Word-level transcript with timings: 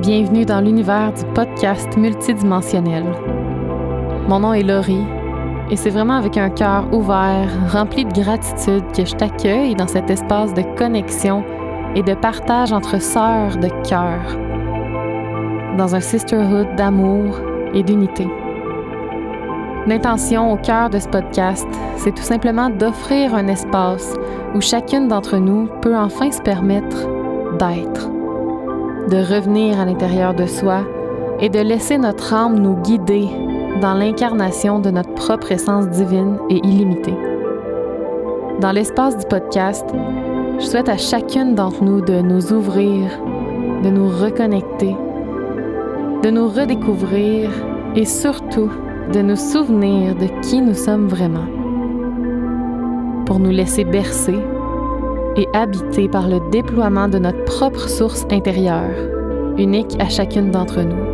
Bienvenue 0.00 0.44
dans 0.44 0.60
l'univers 0.60 1.12
du 1.12 1.24
podcast 1.34 1.96
multidimensionnel. 1.96 3.04
Mon 4.28 4.40
nom 4.40 4.52
est 4.52 4.64
Laurie 4.64 5.06
et 5.70 5.76
c'est 5.76 5.90
vraiment 5.90 6.16
avec 6.16 6.36
un 6.36 6.50
cœur 6.50 6.92
ouvert, 6.92 7.48
rempli 7.70 8.04
de 8.04 8.12
gratitude 8.12 8.84
que 8.94 9.04
je 9.04 9.14
t'accueille 9.14 9.76
dans 9.76 9.86
cet 9.86 10.10
espace 10.10 10.52
de 10.52 10.62
connexion 10.76 11.44
et 11.94 12.02
de 12.02 12.14
partage 12.14 12.72
entre 12.72 13.00
sœurs 13.00 13.56
de 13.56 13.68
cœur, 13.88 14.36
dans 15.78 15.94
un 15.94 16.00
sisterhood 16.00 16.74
d'amour 16.76 17.38
et 17.72 17.84
d'unité. 17.84 18.26
L'intention 19.86 20.52
au 20.52 20.56
cœur 20.56 20.90
de 20.90 20.98
ce 20.98 21.08
podcast, 21.08 21.68
c'est 21.98 22.14
tout 22.14 22.22
simplement 22.22 22.68
d'offrir 22.68 23.32
un 23.34 23.46
espace 23.46 24.12
où 24.56 24.60
chacune 24.60 25.06
d'entre 25.06 25.36
nous 25.36 25.68
peut 25.82 25.96
enfin 25.96 26.32
se 26.32 26.42
permettre 26.42 27.08
d'être, 27.58 28.10
de 29.08 29.16
revenir 29.16 29.78
à 29.78 29.84
l'intérieur 29.84 30.34
de 30.34 30.46
soi 30.46 30.84
et 31.40 31.48
de 31.48 31.58
laisser 31.58 31.98
notre 31.98 32.32
âme 32.32 32.58
nous 32.58 32.76
guider 32.76 33.28
dans 33.80 33.94
l'incarnation 33.94 34.78
de 34.78 34.90
notre 34.90 35.12
propre 35.14 35.52
essence 35.52 35.88
divine 35.88 36.38
et 36.48 36.58
illimitée. 36.64 37.16
Dans 38.60 38.72
l'espace 38.72 39.18
du 39.18 39.26
podcast, 39.26 39.84
je 40.58 40.64
souhaite 40.64 40.88
à 40.88 40.96
chacune 40.96 41.54
d'entre 41.54 41.82
nous 41.82 42.00
de 42.00 42.20
nous 42.20 42.52
ouvrir, 42.52 43.10
de 43.82 43.90
nous 43.90 44.08
reconnecter, 44.08 44.96
de 46.22 46.30
nous 46.30 46.48
redécouvrir 46.48 47.50
et 47.96 48.04
surtout 48.04 48.70
de 49.12 49.20
nous 49.20 49.36
souvenir 49.36 50.14
de 50.14 50.26
qui 50.40 50.62
nous 50.62 50.74
sommes 50.74 51.08
vraiment, 51.08 51.46
pour 53.26 53.38
nous 53.38 53.50
laisser 53.50 53.84
bercer 53.84 54.38
et 55.36 55.48
habiter 55.52 56.08
par 56.08 56.28
le 56.28 56.38
déploiement 56.50 57.08
de 57.08 57.18
notre 57.18 57.44
propre 57.44 57.88
source 57.88 58.24
intérieure, 58.30 58.94
unique 59.58 59.96
à 59.98 60.08
chacune 60.08 60.50
d'entre 60.50 60.82
nous. 60.82 61.04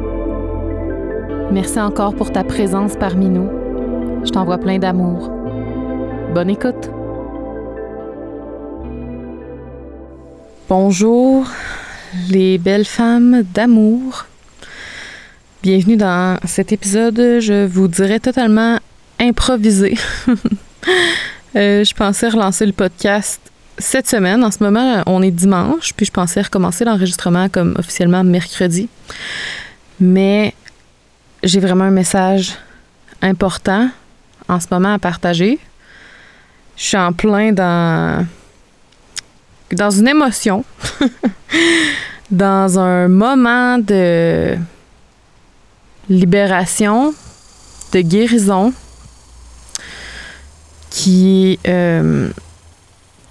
Merci 1.53 1.81
encore 1.81 2.15
pour 2.15 2.31
ta 2.31 2.45
présence 2.45 2.97
parmi 2.97 3.29
nous. 3.29 3.49
Je 4.25 4.31
t'envoie 4.31 4.59
plein 4.59 4.79
d'amour. 4.79 5.31
Bonne 6.35 6.51
écoute. 6.51 6.91
Bonjour, 10.69 11.47
les 12.29 12.59
belles 12.59 12.85
femmes 12.85 13.43
d'amour. 13.55 14.27
Bienvenue 15.63 15.97
dans 15.97 16.39
cet 16.45 16.73
épisode, 16.73 17.41
je 17.41 17.67
vous 17.67 17.89
dirais 17.89 18.21
totalement 18.21 18.79
improvisé. 19.19 19.97
Euh, 21.57 21.83
je 21.83 21.93
pensais 21.95 22.29
relancer 22.29 22.65
le 22.65 22.73
podcast 22.73 23.50
cette 23.81 24.09
semaine. 24.09 24.45
En 24.45 24.51
ce 24.51 24.63
moment, 24.63 25.03
on 25.07 25.23
est 25.23 25.31
dimanche, 25.31 25.93
puis 25.95 26.07
je 26.07 26.13
pensais 26.13 26.43
recommencer 26.43 26.85
l'enregistrement 26.85 27.49
comme 27.49 27.75
officiellement 27.79 28.23
mercredi. 28.25 28.89
Mais 29.99 30.55
j'ai 31.43 31.61
vraiment 31.61 31.85
un 31.85 31.91
message 31.91 32.57
important 33.23 33.91
en 34.49 34.61
ce 34.61 34.67
moment 34.71 34.95
à 34.95 34.99
partager. 34.99 35.59
Je 36.77 36.85
suis 36.85 36.97
en 36.97 37.13
plein 37.13 37.53
dans 37.53 38.27
dans 39.73 39.91
une 39.91 40.09
émotion, 40.09 40.65
dans 42.31 42.79
un 42.79 43.09
moment 43.09 43.79
de 43.79 44.57
libération, 46.09 47.15
de 47.93 48.01
guérison 48.01 48.73
qui, 50.91 51.59
euh, 51.69 52.29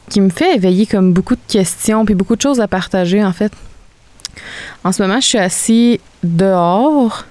qui 0.10 0.22
me 0.22 0.30
fait 0.30 0.56
éveiller 0.56 0.86
comme 0.86 1.14
beaucoup 1.14 1.36
de 1.36 1.42
questions 1.48 2.06
puis 2.06 2.16
beaucoup 2.16 2.36
de 2.36 2.42
choses 2.42 2.60
à 2.60 2.68
partager 2.68 3.24
en 3.24 3.32
fait. 3.34 3.54
En 4.84 4.92
ce 4.92 5.02
moment, 5.02 5.20
je 5.20 5.28
suis 5.28 5.38
assis 5.38 6.00
dehors 6.24 7.26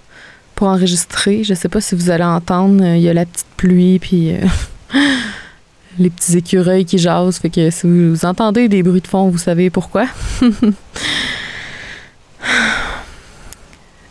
pour 0.54 0.68
enregistrer. 0.68 1.44
Je 1.44 1.54
sais 1.54 1.68
pas 1.68 1.80
si 1.80 1.94
vous 1.94 2.10
allez 2.10 2.24
entendre, 2.24 2.84
il 2.84 3.00
y 3.00 3.08
a 3.08 3.14
la 3.14 3.26
petite 3.26 3.46
pluie 3.56 3.98
puis 3.98 4.32
euh, 4.34 4.38
les 5.98 6.10
petits 6.10 6.36
écureuils 6.38 6.84
qui 6.84 6.98
jasent. 6.98 7.38
Fait 7.38 7.50
que 7.50 7.70
si 7.70 7.86
vous 7.86 8.24
entendez 8.24 8.68
des 8.68 8.82
bruits 8.82 9.00
de 9.00 9.06
fond, 9.06 9.28
vous 9.28 9.38
savez 9.38 9.70
pourquoi. 9.70 10.06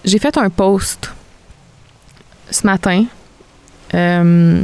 J'ai 0.05 0.19
fait 0.19 0.37
un 0.37 0.49
post 0.49 1.11
ce 2.49 2.65
matin, 2.65 3.05
euh, 3.93 4.63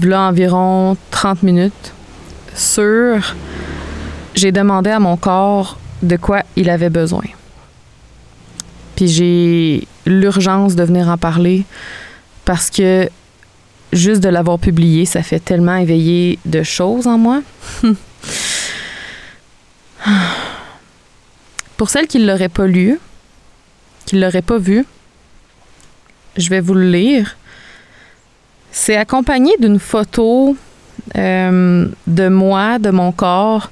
là 0.00 0.20
environ 0.22 0.96
30 1.10 1.42
minutes, 1.42 1.92
sur 2.58 3.36
j'ai 4.34 4.52
demandé 4.52 4.90
à 4.90 5.00
mon 5.00 5.16
corps 5.16 5.78
de 6.02 6.16
quoi 6.16 6.42
il 6.56 6.68
avait 6.70 6.90
besoin. 6.90 7.24
Puis 8.96 9.08
j'ai 9.08 9.88
l'urgence 10.06 10.74
de 10.74 10.84
venir 10.84 11.08
en 11.08 11.16
parler 11.16 11.64
parce 12.44 12.70
que 12.70 13.08
juste 13.92 14.22
de 14.22 14.28
l'avoir 14.28 14.58
publié, 14.58 15.04
ça 15.06 15.22
fait 15.22 15.40
tellement 15.40 15.76
éveiller 15.76 16.38
de 16.44 16.62
choses 16.62 17.06
en 17.06 17.16
moi. 17.18 17.42
Pour 21.76 21.90
celles 21.90 22.08
qui 22.08 22.18
ne 22.18 22.26
l'auraient 22.26 22.48
pas 22.48 22.66
lu, 22.66 22.98
qui 24.04 24.16
ne 24.16 24.20
l'auraient 24.20 24.42
pas 24.42 24.58
vu, 24.58 24.84
je 26.36 26.48
vais 26.50 26.60
vous 26.60 26.74
le 26.74 26.90
lire. 26.90 27.36
C'est 28.70 28.96
accompagné 28.96 29.52
d'une 29.60 29.78
photo 29.78 30.56
euh, 31.16 31.86
de 32.06 32.28
moi, 32.28 32.78
de 32.78 32.90
mon 32.90 33.12
corps, 33.12 33.70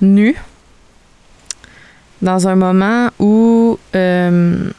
nu, 0.00 0.36
dans 2.22 2.48
un 2.48 2.54
moment 2.54 3.10
où 3.18 3.78
euh, 3.94 4.70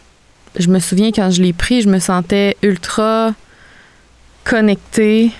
je 0.57 0.67
me 0.69 0.79
souviens 0.79 1.11
quand 1.11 1.29
je 1.31 1.41
l'ai 1.41 1.53
pris, 1.53 1.81
je 1.81 1.89
me 1.89 1.99
sentais 1.99 2.57
ultra 2.61 3.33
connectée 4.43 5.31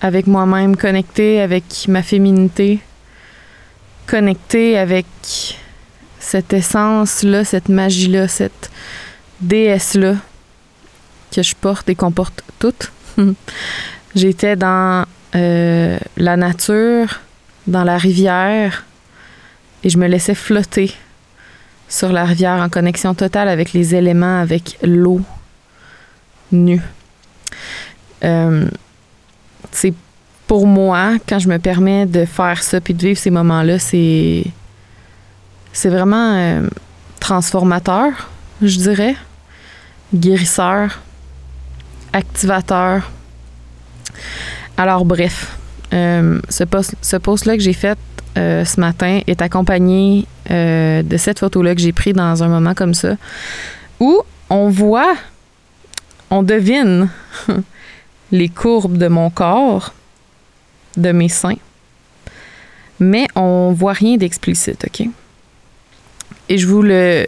avec 0.00 0.26
moi-même, 0.26 0.76
connectée 0.76 1.40
avec 1.40 1.86
ma 1.88 2.02
féminité, 2.02 2.80
connectée 4.06 4.78
avec 4.78 5.06
cette 6.18 6.52
essence-là, 6.52 7.44
cette 7.44 7.68
magie-là, 7.68 8.26
cette 8.26 8.70
déesse-là 9.40 10.16
que 11.34 11.42
je 11.42 11.54
porte 11.54 11.88
et 11.88 11.94
qu'on 11.94 12.12
porte 12.12 12.42
toutes. 12.58 12.92
J'étais 14.14 14.56
dans 14.56 15.06
euh, 15.34 15.98
la 16.16 16.36
nature, 16.36 17.20
dans 17.66 17.84
la 17.84 17.96
rivière, 17.96 18.84
et 19.84 19.88
je 19.88 19.98
me 19.98 20.06
laissais 20.06 20.34
flotter 20.34 20.94
sur 21.88 22.12
la 22.12 22.24
rivière 22.24 22.62
en 22.62 22.68
connexion 22.68 23.14
totale 23.14 23.48
avec 23.48 23.72
les 23.72 23.94
éléments, 23.94 24.40
avec 24.40 24.78
l'eau 24.82 25.20
nue. 26.50 26.80
Euh, 28.24 28.66
c'est 29.70 29.94
pour 30.46 30.66
moi, 30.66 31.14
quand 31.28 31.38
je 31.38 31.48
me 31.48 31.58
permets 31.58 32.06
de 32.06 32.24
faire 32.24 32.62
ça 32.62 32.80
puis 32.80 32.94
de 32.94 33.02
vivre 33.02 33.18
ces 33.18 33.30
moments-là, 33.30 33.78
c'est 33.78 34.44
c'est 35.72 35.88
vraiment 35.88 36.34
euh, 36.36 36.68
transformateur, 37.18 38.12
je 38.60 38.76
dirais, 38.76 39.16
guérisseur, 40.14 41.00
activateur. 42.12 43.10
Alors 44.76 45.04
bref, 45.04 45.58
euh, 45.92 46.40
ce 46.48 46.64
post, 46.64 46.94
ce 47.02 47.16
post-là 47.16 47.56
que 47.56 47.62
j'ai 47.62 47.74
fait 47.74 47.98
euh, 48.38 48.64
ce 48.64 48.80
matin 48.80 49.20
est 49.26 49.42
accompagné 49.42 50.26
euh, 50.50 51.02
de 51.02 51.16
cette 51.18 51.38
photo-là 51.38 51.74
que 51.74 51.80
j'ai 51.80 51.92
prise 51.92 52.14
dans 52.14 52.42
un 52.42 52.48
moment 52.48 52.74
comme 52.74 52.94
ça, 52.94 53.16
où 54.00 54.22
on 54.48 54.70
voit, 54.70 55.14
on 56.30 56.42
devine 56.42 57.10
les 58.32 58.48
courbes 58.48 58.96
de 58.96 59.08
mon 59.08 59.28
corps, 59.28 59.92
de 60.96 61.12
mes 61.12 61.28
seins, 61.28 61.58
mais 62.98 63.26
on 63.34 63.72
voit 63.76 63.92
rien 63.92 64.16
d'explicite, 64.16 64.86
OK? 64.86 65.08
Et 66.48 66.58
je 66.58 66.66
vous 66.66 66.82
le, 66.82 67.26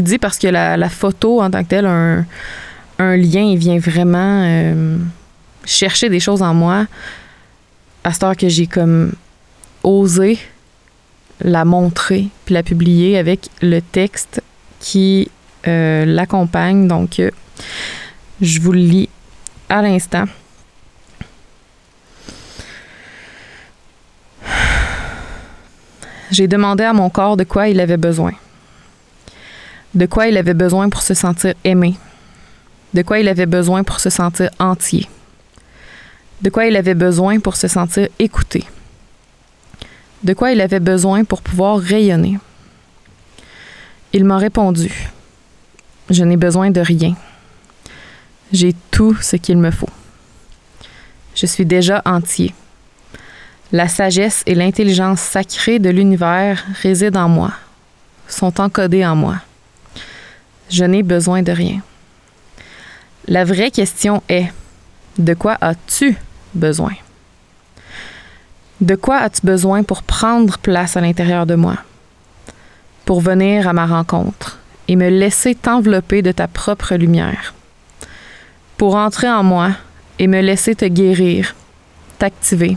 dis 0.00 0.18
parce 0.18 0.38
que 0.38 0.48
la, 0.48 0.88
photo 0.88 1.40
en 1.40 1.50
tant 1.50 1.62
que 1.62 1.68
telle 1.68 1.86
un, 1.86 2.26
lien, 2.98 3.42
il 3.42 3.58
vient 3.58 3.78
vraiment 3.78 4.74
chercher 5.68 6.08
des 6.08 6.18
choses 6.18 6.42
en 6.42 6.54
moi 6.54 6.86
à 8.02 8.12
cette 8.12 8.22
heure 8.22 8.36
que 8.36 8.48
j'ai 8.48 8.66
comme 8.66 9.12
osé 9.82 10.38
la 11.40 11.64
montrer 11.64 12.28
puis 12.44 12.54
la 12.54 12.62
publier 12.62 13.18
avec 13.18 13.48
le 13.60 13.80
texte 13.80 14.42
qui 14.80 15.30
euh, 15.66 16.04
l'accompagne. 16.04 16.88
Donc, 16.88 17.20
euh, 17.20 17.30
je 18.40 18.60
vous 18.60 18.72
le 18.72 18.80
lis 18.80 19.08
à 19.68 19.82
l'instant. 19.82 20.24
J'ai 26.30 26.46
demandé 26.46 26.84
à 26.84 26.92
mon 26.92 27.08
corps 27.10 27.36
de 27.36 27.44
quoi 27.44 27.68
il 27.68 27.80
avait 27.80 27.96
besoin. 27.96 28.32
De 29.94 30.06
quoi 30.06 30.28
il 30.28 30.36
avait 30.36 30.54
besoin 30.54 30.88
pour 30.88 31.02
se 31.02 31.14
sentir 31.14 31.54
aimé. 31.64 31.96
De 32.94 33.02
quoi 33.02 33.18
il 33.18 33.28
avait 33.28 33.46
besoin 33.46 33.82
pour 33.82 34.00
se 34.00 34.10
sentir 34.10 34.50
entier. 34.58 35.08
De 36.40 36.50
quoi 36.50 36.66
il 36.66 36.76
avait 36.76 36.94
besoin 36.94 37.40
pour 37.40 37.56
se 37.56 37.68
sentir 37.68 38.08
écouté 38.18 38.64
de 40.22 40.32
quoi 40.34 40.52
il 40.52 40.60
avait 40.60 40.80
besoin 40.80 41.24
pour 41.24 41.42
pouvoir 41.42 41.78
rayonner. 41.78 42.38
Il 44.12 44.24
m'a 44.24 44.38
répondu 44.38 44.90
Je 46.10 46.24
n'ai 46.24 46.36
besoin 46.36 46.70
de 46.70 46.80
rien. 46.80 47.14
J'ai 48.52 48.74
tout 48.90 49.16
ce 49.20 49.36
qu'il 49.36 49.58
me 49.58 49.70
faut. 49.70 49.90
Je 51.34 51.46
suis 51.46 51.66
déjà 51.66 52.02
entier. 52.04 52.54
La 53.70 53.86
sagesse 53.86 54.42
et 54.46 54.54
l'intelligence 54.54 55.20
sacrée 55.20 55.78
de 55.78 55.90
l'univers 55.90 56.64
résident 56.82 57.24
en 57.24 57.28
moi, 57.28 57.52
sont 58.26 58.60
encodées 58.60 59.04
en 59.04 59.14
moi. 59.14 59.36
Je 60.70 60.84
n'ai 60.84 61.02
besoin 61.02 61.42
de 61.42 61.52
rien. 61.52 61.80
La 63.26 63.44
vraie 63.44 63.70
question 63.70 64.22
est, 64.28 64.48
de 65.18 65.34
quoi 65.34 65.58
as-tu 65.60 66.16
besoin? 66.58 66.94
De 68.80 68.94
quoi 68.94 69.16
as-tu 69.16 69.44
besoin 69.44 69.82
pour 69.82 70.02
prendre 70.02 70.58
place 70.58 70.96
à 70.96 71.00
l'intérieur 71.00 71.46
de 71.46 71.54
moi? 71.54 71.76
Pour 73.04 73.20
venir 73.20 73.66
à 73.66 73.72
ma 73.72 73.86
rencontre 73.86 74.58
et 74.86 74.96
me 74.96 75.08
laisser 75.08 75.54
t'envelopper 75.54 76.22
de 76.22 76.30
ta 76.32 76.46
propre 76.46 76.94
lumière? 76.94 77.54
Pour 78.76 78.94
entrer 78.94 79.28
en 79.28 79.42
moi 79.42 79.70
et 80.18 80.28
me 80.28 80.40
laisser 80.40 80.74
te 80.76 80.84
guérir, 80.84 81.56
t'activer, 82.18 82.76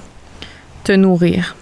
te 0.83 0.91
nourrir, 0.91 1.55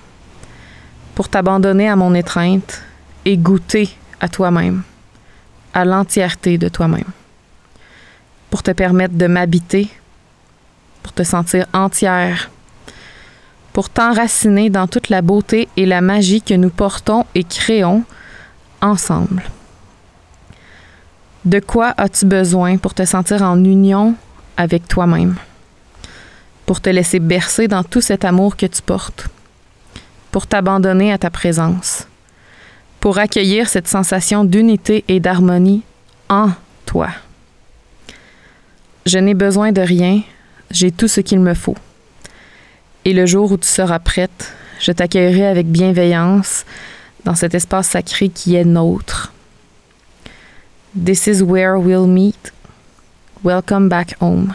pour 1.15 1.27
t'abandonner 1.27 1.89
à 1.89 1.97
mon 1.97 2.13
étreinte 2.13 2.81
et 3.25 3.35
goûter 3.35 3.89
à 4.21 4.29
toi-même, 4.29 4.83
à 5.73 5.83
l'entièreté 5.83 6.57
de 6.57 6.69
toi-même, 6.69 7.11
pour 8.49 8.63
te 8.63 8.71
permettre 8.71 9.15
de 9.15 9.27
m'habiter, 9.27 9.89
te 11.13 11.23
sentir 11.23 11.65
entière, 11.73 12.49
pour 13.73 13.89
t'enraciner 13.89 14.69
dans 14.69 14.87
toute 14.87 15.09
la 15.09 15.21
beauté 15.21 15.67
et 15.77 15.85
la 15.85 16.01
magie 16.01 16.41
que 16.41 16.53
nous 16.53 16.69
portons 16.69 17.25
et 17.35 17.43
créons 17.43 18.03
ensemble. 18.81 19.43
De 21.45 21.59
quoi 21.59 21.93
as-tu 21.97 22.25
besoin 22.25 22.77
pour 22.77 22.93
te 22.93 23.05
sentir 23.05 23.41
en 23.43 23.63
union 23.63 24.15
avec 24.57 24.87
toi-même? 24.87 25.35
pour 26.69 26.81
te 26.81 26.89
laisser 26.91 27.19
bercer 27.19 27.67
dans 27.67 27.83
tout 27.83 27.99
cet 27.99 28.23
amour 28.23 28.55
que 28.55 28.67
tu 28.67 28.83
portes, 28.83 29.27
pour 30.29 30.45
t'abandonner 30.45 31.11
à 31.11 31.17
ta 31.17 31.31
présence, 31.31 32.07
pour 32.99 33.17
accueillir 33.17 33.67
cette 33.67 33.87
sensation 33.87 34.43
d'unité 34.45 35.03
et 35.07 35.19
d'harmonie 35.19 35.81
en 36.29 36.51
toi? 36.85 37.07
Je 39.07 39.17
n'ai 39.17 39.33
besoin 39.33 39.71
de 39.71 39.81
rien, 39.81 40.21
j'ai 40.71 40.91
tout 40.91 41.07
ce 41.07 41.21
qu'il 41.21 41.39
me 41.39 41.53
faut. 41.53 41.77
Et 43.05 43.13
le 43.13 43.25
jour 43.25 43.51
où 43.51 43.57
tu 43.57 43.67
seras 43.67 43.99
prête, 43.99 44.53
je 44.79 44.91
t'accueillerai 44.91 45.47
avec 45.47 45.67
bienveillance 45.67 46.65
dans 47.25 47.35
cet 47.35 47.55
espace 47.55 47.89
sacré 47.89 48.29
qui 48.29 48.55
est 48.55 48.65
nôtre. 48.65 49.33
This 50.95 51.27
is 51.27 51.41
where 51.41 51.79
we'll 51.79 52.07
meet. 52.07 52.51
Welcome 53.43 53.89
back 53.89 54.15
home. 54.19 54.53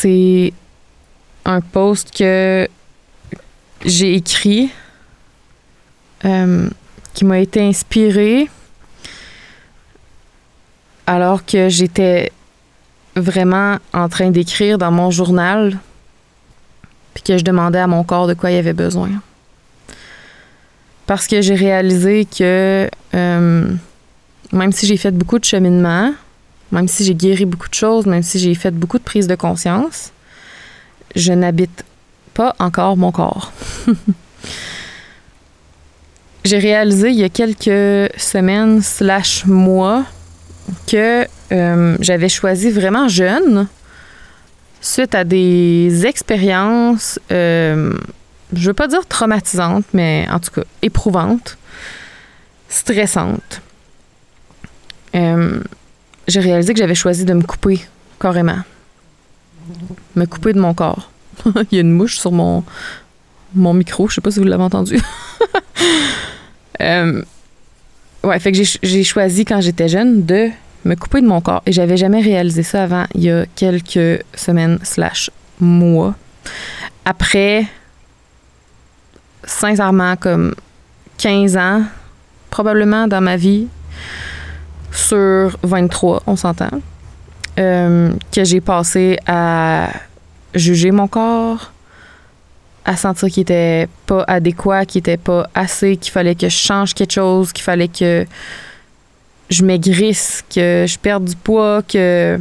c'est 0.00 0.54
un 1.44 1.60
post 1.60 2.10
que 2.16 2.66
j'ai 3.84 4.14
écrit 4.14 4.70
euh, 6.24 6.68
qui 7.14 7.24
m'a 7.24 7.38
été 7.38 7.60
inspiré 7.60 8.48
alors 11.06 11.44
que 11.44 11.68
j'étais 11.68 12.30
vraiment 13.16 13.78
en 13.92 14.08
train 14.08 14.30
d'écrire 14.30 14.78
dans 14.78 14.92
mon 14.92 15.10
journal 15.10 15.78
puis 17.14 17.22
que 17.22 17.38
je 17.38 17.44
demandais 17.44 17.78
à 17.78 17.86
mon 17.86 18.04
corps 18.04 18.26
de 18.26 18.34
quoi 18.34 18.50
il 18.50 18.58
avait 18.58 18.72
besoin. 18.72 19.10
Parce 21.06 21.26
que 21.26 21.42
j'ai 21.42 21.56
réalisé 21.56 22.24
que 22.24 22.88
euh, 23.14 23.74
même 24.52 24.72
si 24.72 24.86
j'ai 24.86 24.96
fait 24.96 25.10
beaucoup 25.10 25.38
de 25.38 25.44
cheminement, 25.44 26.14
même 26.70 26.86
si 26.86 27.04
j'ai 27.04 27.14
guéri 27.14 27.44
beaucoup 27.44 27.68
de 27.68 27.74
choses, 27.74 28.06
même 28.06 28.22
si 28.22 28.38
j'ai 28.38 28.54
fait 28.54 28.70
beaucoup 28.70 28.98
de 28.98 29.02
prises 29.02 29.26
de 29.26 29.34
conscience, 29.34 30.12
je 31.16 31.32
n'habite 31.32 31.84
pas 32.34 32.54
encore 32.58 32.96
mon 32.96 33.10
corps. 33.10 33.52
j'ai 36.44 36.58
réalisé 36.58 37.10
il 37.10 37.16
y 37.16 37.24
a 37.24 37.28
quelques 37.28 38.10
semaines 38.18 38.82
slash 38.82 39.46
mois 39.46 40.04
que 40.86 41.26
euh, 41.52 41.96
j'avais 42.00 42.28
choisi 42.28 42.70
vraiment 42.70 43.08
jeune 43.08 43.68
suite 44.80 45.14
à 45.14 45.24
des 45.24 46.06
expériences, 46.06 47.18
euh, 47.30 47.94
je 48.52 48.66
veux 48.66 48.74
pas 48.74 48.88
dire 48.88 49.06
traumatisantes, 49.06 49.84
mais 49.92 50.26
en 50.30 50.38
tout 50.40 50.50
cas 50.50 50.62
éprouvantes, 50.82 51.58
stressantes. 52.68 53.60
Euh, 55.14 55.60
j'ai 56.28 56.40
réalisé 56.40 56.72
que 56.72 56.78
j'avais 56.78 56.94
choisi 56.94 57.24
de 57.24 57.34
me 57.34 57.42
couper 57.42 57.80
carrément. 58.20 58.60
Me 60.16 60.24
couper 60.24 60.52
de 60.52 60.60
mon 60.60 60.74
corps. 60.74 61.10
Il 61.70 61.74
y 61.74 61.78
a 61.78 61.80
une 61.80 61.92
mouche 61.92 62.18
sur 62.18 62.32
mon, 62.32 62.64
mon 63.54 63.74
micro, 63.74 64.08
je 64.08 64.14
sais 64.14 64.20
pas 64.20 64.30
si 64.30 64.38
vous 64.38 64.44
l'avez 64.44 64.62
entendu. 64.62 65.00
euh, 66.80 67.22
ouais, 68.24 68.38
fait 68.38 68.52
que 68.52 68.58
j'ai 68.82 69.04
choisi 69.04 69.44
quand 69.44 69.60
j'étais 69.60 69.88
jeune 69.88 70.24
de 70.24 70.48
me 70.84 70.94
couper 70.94 71.20
de 71.20 71.26
mon 71.26 71.40
corps 71.40 71.62
et 71.66 71.72
j'avais 71.72 71.96
jamais 71.96 72.20
réalisé 72.20 72.62
ça 72.62 72.84
avant 72.84 73.04
il 73.14 73.22
y 73.22 73.30
a 73.30 73.44
quelques 73.54 74.24
semaines 74.34 74.78
slash 74.82 75.30
mois. 75.60 76.14
Après, 77.04 77.66
sincèrement, 79.44 80.16
comme 80.16 80.54
15 81.18 81.56
ans, 81.56 81.82
probablement 82.50 83.06
dans 83.06 83.20
ma 83.20 83.36
vie, 83.36 83.66
sur 84.90 85.56
23, 85.62 86.22
on 86.26 86.36
s'entend, 86.36 86.70
euh, 87.58 88.12
que 88.32 88.44
j'ai 88.44 88.60
passé 88.60 89.18
à 89.26 89.90
juger 90.54 90.90
mon 90.90 91.08
corps, 91.08 91.72
à 92.90 92.96
sentir 92.96 93.28
qu'il 93.28 93.42
était 93.42 93.86
pas 94.04 94.24
adéquat, 94.26 94.84
qu'il 94.84 94.98
était 94.98 95.16
pas 95.16 95.48
assez, 95.54 95.96
qu'il 95.96 96.10
fallait 96.10 96.34
que 96.34 96.48
je 96.48 96.56
change 96.56 96.92
quelque 96.92 97.12
chose, 97.12 97.52
qu'il 97.52 97.62
fallait 97.62 97.86
que 97.86 98.26
je 99.48 99.64
maigrisse, 99.64 100.44
que 100.52 100.86
je 100.88 100.98
perde 100.98 101.24
du 101.24 101.36
poids, 101.36 101.82
que 101.82 102.40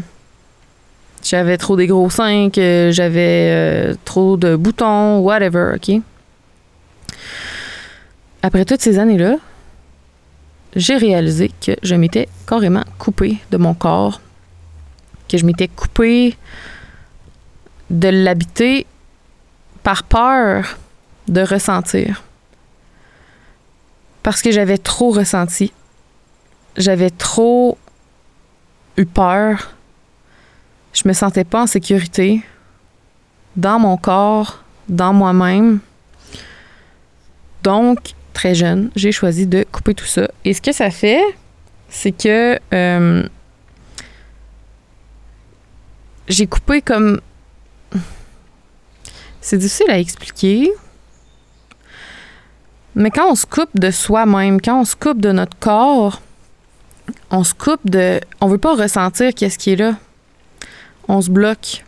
j'avais 1.21 1.55
trop 1.57 1.75
des 1.75 1.85
gros 1.85 2.09
seins, 2.09 2.49
que 2.49 2.89
j'avais 2.91 3.51
euh, 3.51 3.93
trop 4.05 4.37
de 4.37 4.55
boutons, 4.55 5.19
whatever, 5.19 5.75
OK? 5.75 6.01
Après 8.41 8.65
toutes 8.65 8.81
ces 8.81 8.97
années-là, 8.97 9.35
j'ai 10.75 10.97
réalisé 10.97 11.51
que 11.63 11.73
je 11.83 11.93
m'étais 11.93 12.27
carrément 12.47 12.85
coupée 12.97 13.37
de 13.51 13.57
mon 13.57 13.75
corps, 13.75 14.19
que 15.27 15.37
je 15.37 15.45
m'étais 15.45 15.67
coupée 15.67 16.35
de 17.91 18.09
l'habiter 18.09 18.87
par 19.89 20.03
peur 20.03 20.77
de 21.27 21.41
ressentir. 21.41 22.21
Parce 24.21 24.43
que 24.43 24.51
j'avais 24.51 24.77
trop 24.77 25.09
ressenti. 25.09 25.73
J'avais 26.77 27.09
trop 27.09 27.75
eu 28.97 29.07
peur. 29.07 29.71
Je 30.93 31.07
me 31.07 31.13
sentais 31.13 31.43
pas 31.43 31.63
en 31.63 31.65
sécurité 31.65 32.43
dans 33.55 33.79
mon 33.79 33.97
corps, 33.97 34.63
dans 34.89 35.11
moi-même. 35.11 35.79
Donc, 37.63 38.13
très 38.33 38.53
jeune, 38.53 38.91
j'ai 38.95 39.11
choisi 39.11 39.47
de 39.47 39.65
couper 39.71 39.95
tout 39.95 40.05
ça. 40.05 40.27
Et 40.45 40.53
ce 40.53 40.61
que 40.61 40.71
ça 40.71 40.91
fait, 40.91 41.23
c'est 41.89 42.11
que 42.11 42.59
euh, 42.75 43.27
j'ai 46.27 46.45
coupé 46.45 46.83
comme... 46.83 47.21
C'est 49.41 49.57
difficile 49.57 49.89
à 49.89 49.99
expliquer. 49.99 50.71
Mais 52.95 53.11
quand 53.11 53.31
on 53.31 53.35
se 53.35 53.45
coupe 53.45 53.69
de 53.75 53.91
soi-même, 53.91 54.61
quand 54.61 54.81
on 54.81 54.85
se 54.85 54.95
coupe 54.95 55.21
de 55.21 55.31
notre 55.31 55.57
corps, 55.59 56.21
on 57.31 57.43
se 57.43 57.53
coupe 57.53 57.89
de... 57.89 58.19
On 58.41 58.47
veut 58.47 58.57
pas 58.57 58.75
ressentir 58.75 59.33
qu'est-ce 59.33 59.57
qui 59.57 59.71
est 59.71 59.75
là. 59.75 59.95
On 61.07 61.21
se 61.21 61.29
bloque. 61.29 61.85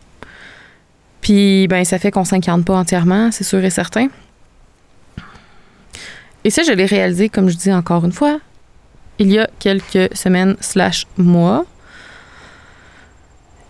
Puis, 1.20 1.68
ben, 1.68 1.84
ça 1.84 1.98
fait 1.98 2.10
qu'on 2.10 2.24
s'incarne 2.24 2.64
pas 2.64 2.74
entièrement, 2.74 3.30
c'est 3.30 3.44
sûr 3.44 3.62
et 3.64 3.70
certain. 3.70 4.08
Et 6.44 6.50
ça, 6.50 6.62
je 6.62 6.72
l'ai 6.72 6.86
réalisé, 6.86 7.28
comme 7.28 7.48
je 7.48 7.56
dis 7.56 7.72
encore 7.72 8.04
une 8.04 8.12
fois, 8.12 8.40
il 9.18 9.30
y 9.30 9.38
a 9.38 9.48
quelques 9.60 10.16
semaines 10.16 10.56
slash 10.60 11.06
mois. 11.16 11.64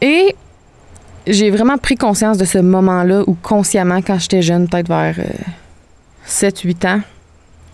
Et 0.00 0.34
j'ai 1.26 1.50
vraiment 1.50 1.78
pris 1.78 1.96
conscience 1.96 2.38
de 2.38 2.44
ce 2.44 2.58
moment-là 2.58 3.22
où 3.26 3.34
consciemment, 3.34 4.02
quand 4.02 4.18
j'étais 4.18 4.42
jeune, 4.42 4.68
peut-être 4.68 4.88
vers 4.88 5.16
7-8 6.26 6.84
euh, 6.84 6.88
ans, 6.88 7.00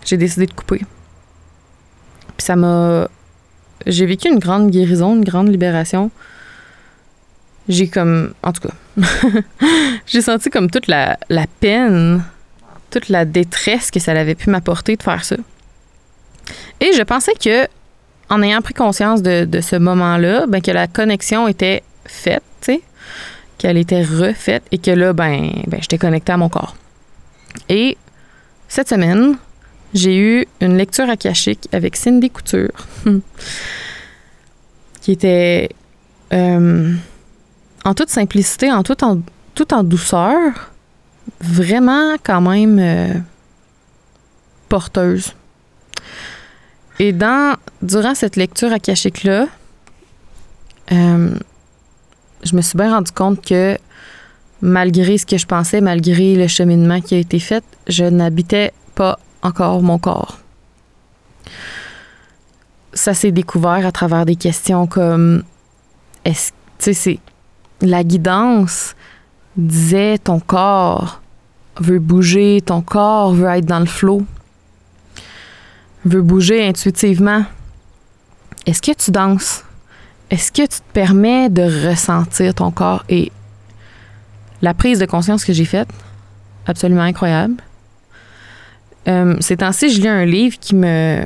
j'ai 0.05 0.17
décidé 0.17 0.45
de 0.45 0.53
couper. 0.53 0.79
Puis 2.37 2.45
ça 2.45 2.55
m'a... 2.55 3.07
J'ai 3.85 4.05
vécu 4.05 4.27
une 4.27 4.39
grande 4.39 4.69
guérison, 4.69 5.15
une 5.15 5.23
grande 5.23 5.49
libération. 5.49 6.11
j'ai 7.69 7.87
comme. 7.87 8.33
En 8.43 8.51
tout 8.51 8.67
cas, 8.67 8.73
j'ai 10.05 10.21
senti 10.21 10.49
comme 10.49 10.69
toute 10.69 10.87
la, 10.87 11.17
la, 11.29 11.45
peine, 11.47 12.23
toute 12.89 13.07
la 13.07 13.23
détresse 13.23 13.89
que 13.89 13.99
ça 13.99 14.11
avait 14.11 14.35
pu 14.35 14.49
m'apporter 14.49 14.97
de 14.97 15.03
faire 15.03 15.23
ça. 15.23 15.37
Et 16.81 16.91
je 16.93 17.01
pensais 17.03 17.33
que, 17.33 17.67
en 18.29 18.41
ayant 18.41 18.61
pris 18.61 18.73
conscience 18.73 19.21
de, 19.21 19.45
de 19.45 19.61
ce 19.61 19.77
moment-là, 19.77 20.45
ben, 20.47 20.61
que 20.61 20.71
la 20.71 20.87
connexion 20.87 21.47
était 21.47 21.83
faite, 22.05 22.43
tu 22.61 22.73
sais, 22.73 22.81
qu'elle 23.59 23.77
était 23.77 24.03
refaite 24.03 24.63
et 24.71 24.79
que 24.79 24.89
là, 24.89 25.13
ben, 25.13 25.51
ben 25.67 25.79
j'étais 25.81 25.99
connectée 25.99 26.31
à 26.31 26.37
mon 26.37 26.49
corps. 26.49 26.75
Et 27.67 27.97
cette 28.67 28.89
semaine, 28.89 29.37
j'ai 29.93 30.17
eu 30.17 30.47
une 30.61 30.77
lecture 30.77 31.09
akashique 31.09 31.67
avec 31.71 31.95
Cindy 31.95 32.31
Couture, 32.31 32.87
qui 35.01 35.11
était 35.11 35.69
euh, 36.33 36.93
en 37.85 37.93
toute 37.93 38.09
simplicité, 38.09 38.71
en 38.71 38.83
tout 38.83 39.03
en, 39.03 39.21
tout 39.55 39.73
en 39.73 39.83
douceur, 39.83 40.71
vraiment 41.41 42.15
quand 42.23 42.41
même 42.41 42.79
euh, 42.79 43.13
porteuse. 44.69 45.33
Et 46.99 47.11
dans, 47.11 47.55
durant 47.81 48.15
cette 48.15 48.35
lecture 48.35 48.71
akashique-là, 48.71 49.47
euh, 50.91 51.29
je 52.43 52.55
me 52.55 52.61
suis 52.61 52.77
bien 52.77 52.93
rendu 52.93 53.11
compte 53.11 53.45
que 53.45 53.77
malgré 54.61 55.17
ce 55.17 55.25
que 55.25 55.37
je 55.37 55.45
pensais, 55.45 55.81
malgré 55.81 56.35
le 56.35 56.47
cheminement 56.47 57.01
qui 57.01 57.15
a 57.15 57.17
été 57.17 57.39
fait, 57.39 57.63
je 57.87 58.05
n'habitais 58.05 58.73
pas 58.95 59.19
encore 59.41 59.81
mon 59.81 59.97
corps. 59.97 60.39
Ça 62.93 63.13
s'est 63.13 63.31
découvert 63.31 63.85
à 63.85 63.91
travers 63.91 64.25
des 64.25 64.35
questions 64.35 64.87
comme 64.87 65.43
est-ce 66.25 66.51
tu 66.79 66.93
sais 66.93 67.19
la 67.81 68.03
guidance 68.03 68.95
disait 69.55 70.17
ton 70.17 70.39
corps 70.39 71.21
veut 71.79 71.99
bouger, 71.99 72.61
ton 72.65 72.81
corps 72.81 73.33
veut 73.33 73.47
être 73.47 73.65
dans 73.65 73.79
le 73.79 73.85
flot, 73.85 74.23
veut 76.05 76.21
bouger 76.21 76.67
intuitivement. 76.67 77.45
Est-ce 78.65 78.81
que 78.81 78.91
tu 78.91 79.11
danses? 79.11 79.63
Est-ce 80.29 80.51
que 80.51 80.61
tu 80.61 80.67
te 80.67 80.93
permets 80.93 81.49
de 81.49 81.87
ressentir 81.87 82.53
ton 82.53 82.71
corps 82.71 83.03
et 83.09 83.31
la 84.61 84.73
prise 84.73 84.99
de 84.99 85.05
conscience 85.05 85.45
que 85.45 85.53
j'ai 85.53 85.65
faite, 85.65 85.89
absolument 86.67 87.01
incroyable. 87.01 87.55
Euh, 89.07 89.35
ces 89.39 89.57
temps-ci, 89.57 89.89
je 89.89 90.01
lis 90.01 90.07
un 90.07 90.25
livre 90.25 90.57
qui 90.59 90.75
me 90.75 91.23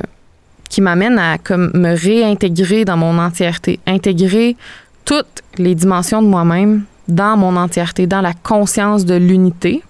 qui 0.70 0.80
m'amène 0.80 1.18
à 1.18 1.38
comme 1.38 1.70
me 1.74 1.94
réintégrer 1.94 2.84
dans 2.84 2.96
mon 2.96 3.18
entièreté, 3.18 3.78
intégrer 3.86 4.56
toutes 5.04 5.42
les 5.56 5.74
dimensions 5.74 6.22
de 6.22 6.26
moi-même 6.26 6.84
dans 7.06 7.36
mon 7.36 7.56
entièreté, 7.56 8.06
dans 8.06 8.22
la 8.22 8.32
conscience 8.32 9.04
de 9.04 9.14
l'unité, 9.14 9.82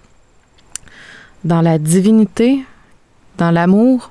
dans 1.44 1.62
la 1.62 1.78
divinité, 1.78 2.64
dans 3.38 3.50
l'amour. 3.50 4.10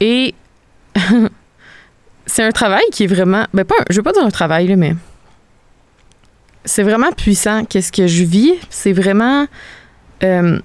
Et 0.00 0.34
c'est 2.30 2.44
un 2.44 2.52
travail 2.52 2.84
qui 2.92 3.04
est 3.04 3.06
vraiment. 3.08 3.44
Ben 3.52 3.64
pas, 3.64 3.74
je 3.90 3.96
veux 3.96 4.02
pas 4.02 4.12
dire 4.12 4.24
un 4.24 4.30
travail, 4.30 4.68
là, 4.68 4.76
mais. 4.76 4.94
C'est 6.64 6.82
vraiment 6.82 7.10
puissant, 7.12 7.64
qu'est-ce 7.64 7.90
que 7.90 8.06
je 8.06 8.22
vis. 8.22 8.54
C'est 8.70 8.92
vraiment. 8.92 9.46
Euh, 10.22 10.58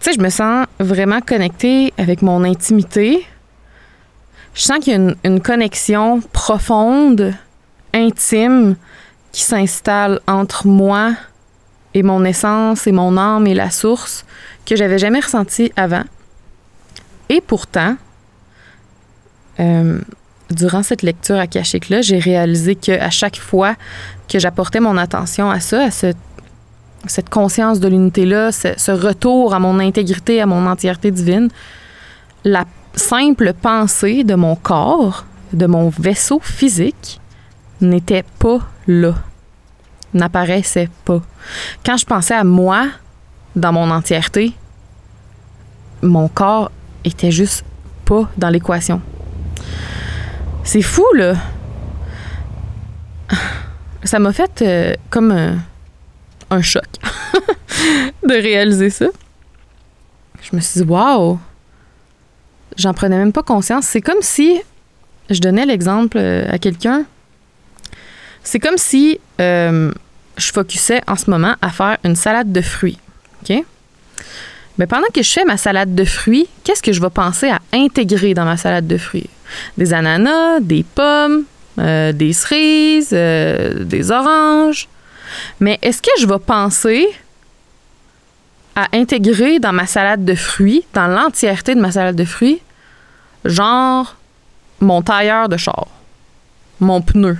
tu 0.00 0.10
sais, 0.10 0.16
je 0.16 0.20
me 0.20 0.30
sens 0.30 0.66
vraiment 0.80 1.20
connectée 1.20 1.92
avec 1.98 2.22
mon 2.22 2.42
intimité. 2.44 3.26
Je 4.54 4.62
sens 4.62 4.78
qu'il 4.78 4.92
y 4.92 4.96
a 4.96 5.14
une, 5.24 5.40
connexion 5.40 6.20
profonde, 6.32 7.34
intime, 7.92 8.76
qui 9.30 9.42
s'installe 9.42 10.20
entre 10.26 10.66
moi 10.66 11.12
et 11.94 12.02
mon 12.02 12.24
essence 12.24 12.86
et 12.86 12.92
mon 12.92 13.16
âme 13.16 13.46
et 13.46 13.54
la 13.54 13.70
source 13.70 14.24
que 14.66 14.76
j'avais 14.76 14.98
jamais 14.98 15.20
ressenti 15.20 15.72
avant. 15.76 16.04
Et 17.28 17.40
pourtant, 17.40 17.96
euh, 19.60 20.00
durant 20.54 20.82
cette 20.82 21.02
lecture 21.02 21.36
akashique-là, 21.36 22.02
j'ai 22.02 22.18
réalisé 22.18 22.74
qu'à 22.74 23.10
chaque 23.10 23.38
fois 23.38 23.74
que 24.28 24.38
j'apportais 24.38 24.80
mon 24.80 24.96
attention 24.96 25.50
à 25.50 25.60
ça, 25.60 25.86
à 25.86 25.90
cette 25.90 27.28
conscience 27.30 27.80
de 27.80 27.88
l'unité-là, 27.88 28.52
ce, 28.52 28.90
retour 28.90 29.54
à 29.54 29.58
mon 29.58 29.78
intégrité, 29.78 30.40
à 30.40 30.46
mon 30.46 30.66
entièreté 30.66 31.10
divine, 31.10 31.48
la 32.44 32.64
simple 32.94 33.52
pensée 33.54 34.24
de 34.24 34.34
mon 34.34 34.56
corps, 34.56 35.24
de 35.52 35.66
mon 35.66 35.88
vaisseau 35.88 36.40
physique, 36.42 37.20
n'était 37.80 38.24
pas 38.38 38.58
là, 38.86 39.14
n'apparaissait 40.14 40.88
pas. 41.04 41.20
Quand 41.84 41.96
je 41.96 42.06
pensais 42.06 42.34
à 42.34 42.44
moi 42.44 42.86
dans 43.56 43.72
mon 43.72 43.90
entièreté, 43.90 44.52
mon 46.02 46.28
corps 46.28 46.70
était 47.04 47.30
juste 47.30 47.64
pas 48.04 48.28
dans 48.36 48.48
l'équation. 48.48 49.00
C'est 50.64 50.82
fou, 50.82 51.04
là. 51.14 51.34
Ça 54.04 54.18
m'a 54.18 54.32
fait 54.32 54.62
euh, 54.62 54.94
comme 55.10 55.32
un, 56.50 56.62
choc 56.62 56.84
de 58.28 58.34
réaliser 58.34 58.90
ça. 58.90 59.06
Je 60.42 60.56
me 60.56 60.60
suis 60.60 60.80
dit, 60.82 60.86
waouh! 60.88 61.38
J'en 62.76 62.94
prenais 62.94 63.16
même 63.16 63.32
pas 63.32 63.42
conscience. 63.42 63.86
C'est 63.86 64.00
comme 64.00 64.22
si, 64.22 64.60
je 65.30 65.40
donnais 65.40 65.66
l'exemple 65.66 66.18
euh, 66.18 66.46
à 66.50 66.58
quelqu'un, 66.58 67.04
c'est 68.42 68.58
comme 68.58 68.78
si 68.78 69.20
euh, 69.40 69.92
je 70.36 70.52
focusais 70.52 71.00
en 71.06 71.16
ce 71.16 71.30
moment 71.30 71.54
à 71.62 71.70
faire 71.70 71.98
une 72.04 72.16
salade 72.16 72.52
de 72.52 72.60
fruits. 72.60 72.98
OK? 73.42 73.64
Mais 74.78 74.86
pendant 74.86 75.08
que 75.12 75.22
je 75.22 75.30
fais 75.30 75.44
ma 75.44 75.56
salade 75.56 75.94
de 75.94 76.04
fruits, 76.04 76.48
qu'est-ce 76.64 76.82
que 76.82 76.92
je 76.92 77.00
vais 77.00 77.10
penser 77.10 77.50
à 77.50 77.60
intégrer 77.72 78.34
dans 78.34 78.44
ma 78.44 78.56
salade 78.56 78.86
de 78.86 78.96
fruits? 78.96 79.28
Des 79.76 79.92
ananas, 79.92 80.60
des 80.60 80.82
pommes, 80.82 81.44
euh, 81.78 82.12
des 82.12 82.32
cerises, 82.32 83.10
euh, 83.12 83.84
des 83.84 84.10
oranges. 84.10 84.88
Mais 85.60 85.78
est-ce 85.82 86.00
que 86.00 86.10
je 86.18 86.26
vais 86.26 86.38
penser 86.38 87.06
à 88.74 88.88
intégrer 88.94 89.58
dans 89.58 89.72
ma 89.72 89.86
salade 89.86 90.24
de 90.24 90.34
fruits, 90.34 90.84
dans 90.94 91.06
l'entièreté 91.06 91.74
de 91.74 91.80
ma 91.80 91.92
salade 91.92 92.16
de 92.16 92.24
fruits, 92.24 92.60
genre 93.44 94.16
mon 94.80 95.02
tailleur 95.02 95.48
de 95.48 95.56
char, 95.58 95.86
mon 96.80 97.02
pneu? 97.02 97.36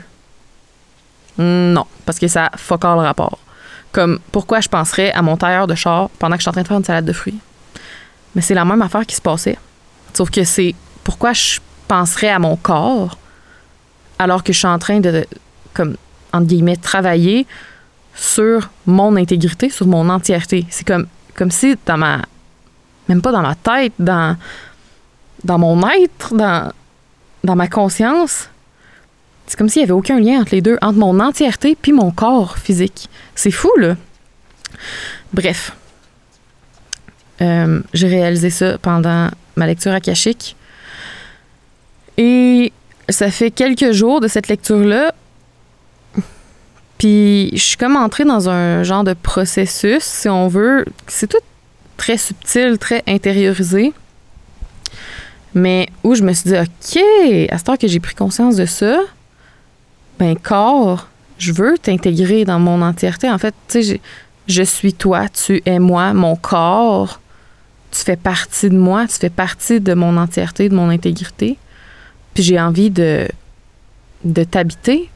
Non, 1.39 1.87
parce 2.05 2.19
que 2.19 2.29
ça 2.29 2.51
fuck 2.57 2.85
le 2.85 3.01
rapport. 3.01 3.39
Comme 3.93 4.19
pourquoi 4.33 4.61
je 4.61 4.69
penserais 4.69 5.13
à 5.13 5.23
mon 5.23 5.37
tailleur 5.37 5.67
de 5.67 5.75
char 5.75 6.09
pendant 6.19 6.37
que 6.37 6.41
je 6.41 6.45
suis 6.45 6.49
en 6.49 6.53
train 6.53 6.63
de 6.63 6.69
faire 6.69 6.79
une 6.79 6.85
salade 6.85 7.05
de 7.05 7.13
fruits? 7.13 7.39
Mais 8.35 8.41
c'est 8.41 8.55
la 8.55 8.65
même 8.65 8.81
affaire 8.81 9.07
qui 9.07 9.15
se 9.15 9.21
passait. 9.21 9.59
Sauf 10.15 10.31
que 10.31 10.45
c'est 10.45 10.75
pourquoi 11.05 11.33
je 11.33 11.61
penserais 11.87 12.31
à 12.31 12.39
mon 12.39 12.57
corps 12.57 13.19
alors 14.19 14.43
que 14.43 14.53
je 14.53 14.59
suis 14.59 14.69
en 14.69 14.79
train 14.79 15.01
de, 15.01 15.27
comme, 15.75 15.97
entre 16.33 16.47
guillemets, 16.47 16.77
travailler 16.77 17.47
sur 18.15 18.71
mon 18.87 19.17
intégrité, 19.17 19.69
sur 19.69 19.87
mon 19.87 20.09
entièreté. 20.09 20.67
C'est 20.71 20.87
comme, 20.87 21.07
si 21.51 21.77
dans 21.87 21.99
ma. 21.99 22.23
Même 23.09 23.21
pas 23.21 23.33
dans 23.33 23.43
ma 23.43 23.57
tête, 23.57 23.93
dans, 23.99 24.37
mon 25.45 25.87
être, 25.89 26.35
dans 26.35 27.57
ma 27.57 27.69
conscience, 27.69 28.49
c'est 29.53 29.59
comme 29.59 29.69
s'il 29.69 29.81
n'y 29.81 29.85
avait 29.85 29.93
aucun 29.93 30.19
lien 30.19 30.41
entre 30.41 30.55
les 30.55 30.63
deux, 30.63 30.79
entre 30.81 30.97
mon 30.97 31.21
entièreté 31.21 31.77
puis 31.79 31.93
mon 31.93 32.11
corps 32.11 32.57
physique. 32.57 33.11
C'est 33.35 33.51
fou, 33.51 33.71
là. 33.77 33.99
Bref. 35.35 35.77
Euh, 37.43 37.83
j'ai 37.93 38.09
réalisé 38.09 38.49
ça 38.49 38.79
pendant 38.79 39.29
ma 39.57 39.67
lecture 39.67 39.93
akashique. 39.93 40.57
Et 42.17 42.73
ça 43.11 43.31
fait 43.31 43.51
quelques 43.51 43.93
jours 43.93 44.23
de 44.23 44.27
cette 44.29 44.49
lecture-là. 44.49 45.13
Puis 46.97 47.51
je 47.53 47.63
suis 47.63 47.77
comme 47.77 47.97
entrée 47.97 48.25
dans 48.25 48.49
un 48.49 48.85
genre 48.85 49.05
de 49.05 49.13
processus, 49.13 50.03
si 50.03 50.31
on 50.31 50.49
veut. 50.49 50.87
C'est 51.09 51.29
tout 51.29 51.37
très 51.99 52.17
subtil, 52.17 52.79
très 52.79 53.03
intériorisé. 53.07 53.93
Mais 55.53 55.91
où 56.05 56.15
je 56.15 56.23
me 56.23 56.33
suis 56.33 56.49
dit, 56.49 56.57
OK, 56.57 57.51
à 57.51 57.59
ce 57.59 57.65
temps 57.65 57.77
que 57.77 57.87
j'ai 57.87 58.01
pris 58.01 58.15
conscience 58.15 58.57
de 58.57 58.65
ça, 58.65 58.99
ben 60.23 60.37
corps, 60.37 61.09
je 61.37 61.53
veux 61.53 61.77
t'intégrer 61.77 62.45
dans 62.45 62.61
mon 62.61 62.81
entièreté. 62.81 63.29
En 63.29 63.39
fait, 63.39 63.55
tu 63.67 63.83
sais, 63.83 64.01
je 64.47 64.63
suis 64.63 64.95
toi, 64.95 65.29
tu 65.29 65.61
es 65.67 65.81
moi, 65.81 66.15
mon 66.15 66.37
corps. 66.37 67.21
Tu 67.91 68.03
fais 68.03 68.17
partie 68.17 68.71
de 68.71 68.79
moi, 68.79 69.09
tu 69.09 69.15
fais 69.15 69.31
partie 69.31 69.81
de 69.81 69.95
mon 69.95 70.17
entièreté, 70.17 70.69
de 70.69 70.77
mon 70.77 70.91
intégrité. 70.91 71.59
Puis 72.35 72.45
j'ai 72.45 72.61
envie 72.61 72.91
de, 72.91 73.27
de 74.23 74.45
t'habiter. 74.45 75.11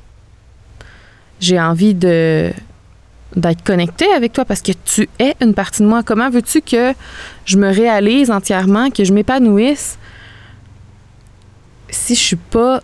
J'ai 1.38 1.60
envie 1.60 1.94
de 1.94 2.52
d'être 3.36 3.62
connecté 3.62 4.06
avec 4.12 4.32
toi 4.32 4.44
parce 4.44 4.62
que 4.62 4.72
tu 4.72 5.08
es 5.18 5.36
une 5.40 5.54
partie 5.54 5.82
de 5.82 5.86
moi. 5.86 6.02
Comment 6.02 6.30
veux-tu 6.30 6.62
que 6.62 6.94
je 7.44 7.58
me 7.58 7.70
réalise 7.70 8.30
entièrement, 8.30 8.90
que 8.90 9.04
je 9.04 9.12
m'épanouisse 9.12 9.98
si 11.90 12.14
je 12.16 12.20
suis 12.20 12.36
pas 12.36 12.80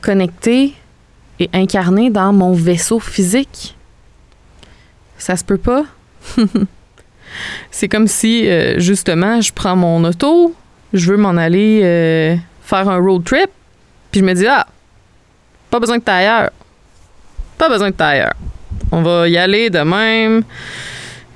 connectée 0.00 0.74
et 1.40 1.50
incarné 1.52 2.10
dans 2.10 2.32
mon 2.32 2.52
vaisseau 2.52 3.00
physique. 3.00 3.76
Ça 5.18 5.36
se 5.36 5.44
peut 5.44 5.58
pas? 5.58 5.84
c'est 7.70 7.88
comme 7.88 8.06
si, 8.06 8.48
euh, 8.48 8.78
justement, 8.78 9.40
je 9.40 9.52
prends 9.52 9.76
mon 9.76 10.04
auto, 10.04 10.54
je 10.92 11.10
veux 11.10 11.16
m'en 11.16 11.36
aller 11.36 11.80
euh, 11.84 12.36
faire 12.62 12.88
un 12.88 12.98
road 12.98 13.24
trip, 13.24 13.50
puis 14.10 14.20
je 14.20 14.24
me 14.24 14.34
dis, 14.34 14.46
ah, 14.46 14.66
pas 15.70 15.80
besoin 15.80 15.98
de 15.98 16.02
tailleur. 16.02 16.50
Pas 17.58 17.68
besoin 17.68 17.90
de 17.90 17.94
tailleur. 17.94 18.32
On 18.92 19.02
va 19.02 19.28
y 19.28 19.36
aller 19.36 19.70
de 19.70 19.80
même. 19.80 20.42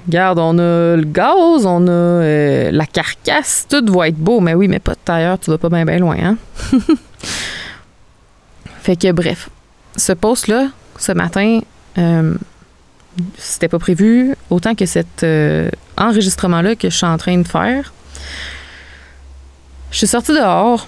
Regarde, 0.07 0.39
on 0.39 0.59
a 0.59 0.97
le 0.97 1.05
gaz, 1.05 1.67
on 1.67 1.87
a 1.87 1.91
euh, 1.91 2.71
la 2.71 2.87
carcasse, 2.87 3.67
tout 3.69 3.85
va 3.93 4.09
être 4.09 4.17
beau. 4.17 4.41
Mais 4.41 4.55
oui, 4.55 4.67
mais 4.69 4.79
pas 4.79 4.93
de 4.93 4.99
tailleur, 5.05 5.39
tu 5.39 5.51
vas 5.51 5.59
pas 5.59 5.69
bien 5.69 5.99
loin, 5.99 6.17
hein? 6.19 6.37
fait 8.83 8.97
que 8.97 9.13
bref, 9.13 9.51
ce 9.97 10.13
post-là, 10.13 10.69
ce 10.99 11.13
matin, 11.13 11.61
euh, 11.99 12.35
c'était 13.37 13.69
pas 13.69 13.79
prévu, 13.79 14.35
autant 14.51 14.75
que 14.75 14.87
cet 14.87 15.23
euh, 15.23 15.69
enregistrement-là 15.97 16.77
que 16.77 16.91
je 16.91 16.97
suis 16.97 17.07
en 17.07 17.19
train 17.19 17.39
de 17.39 17.47
faire. 17.47 17.93
Je 19.91 19.99
suis 19.99 20.07
sortie 20.07 20.33
dehors, 20.33 20.87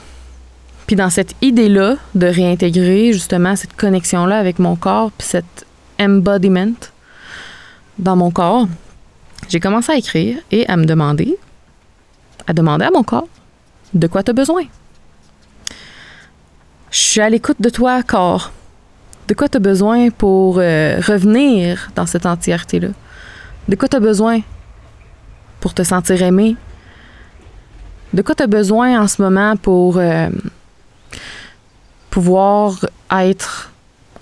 puis 0.87 0.97
dans 0.97 1.11
cette 1.11 1.35
idée-là 1.42 1.97
de 2.14 2.26
réintégrer 2.26 3.12
justement 3.12 3.56
cette 3.56 3.75
connexion-là 3.75 4.38
avec 4.38 4.59
mon 4.59 4.76
corps, 4.76 5.11
puis 5.12 5.26
cet 5.26 5.66
embodiment 6.00 6.75
dans 7.99 8.16
mon 8.16 8.30
corps, 8.30 8.68
j'ai 9.49 9.61
commencé 9.61 9.92
à 9.92 9.97
écrire 9.97 10.38
et 10.50 10.66
à 10.68 10.76
me 10.76 10.85
demander, 10.85 11.37
à 12.47 12.52
demander 12.52 12.85
à 12.85 12.90
mon 12.90 13.02
corps, 13.02 13.28
de 13.94 14.06
quoi 14.06 14.23
tu 14.23 14.30
as 14.30 14.35
besoin? 14.35 14.62
Je 16.90 16.99
suis 16.99 17.21
à 17.21 17.28
l'écoute 17.28 17.61
de 17.61 17.68
toi, 17.68 18.02
corps. 18.02 18.52
De 19.33 19.35
quoi 19.35 19.49
tu 19.49 19.57
as 19.57 19.61
besoin 19.61 20.11
pour 20.11 20.59
euh, 20.59 21.01
revenir 21.01 21.91
dans 21.95 22.05
cette 22.05 22.27
entièreté-là? 22.27 22.89
De 23.67 23.77
quoi 23.77 23.89
tu 23.89 23.99
besoin 23.99 24.41
pour 25.59 25.73
te 25.73 25.83
sentir 25.83 26.21
aimé? 26.21 26.55
De 28.12 28.21
quoi 28.21 28.35
tu 28.35 28.43
as 28.43 28.47
besoin 28.47 29.01
en 29.01 29.09
ce 29.09 29.23
moment 29.23 29.57
pour 29.57 29.97
euh, 29.97 30.29
pouvoir 32.11 32.85
être 33.11 33.73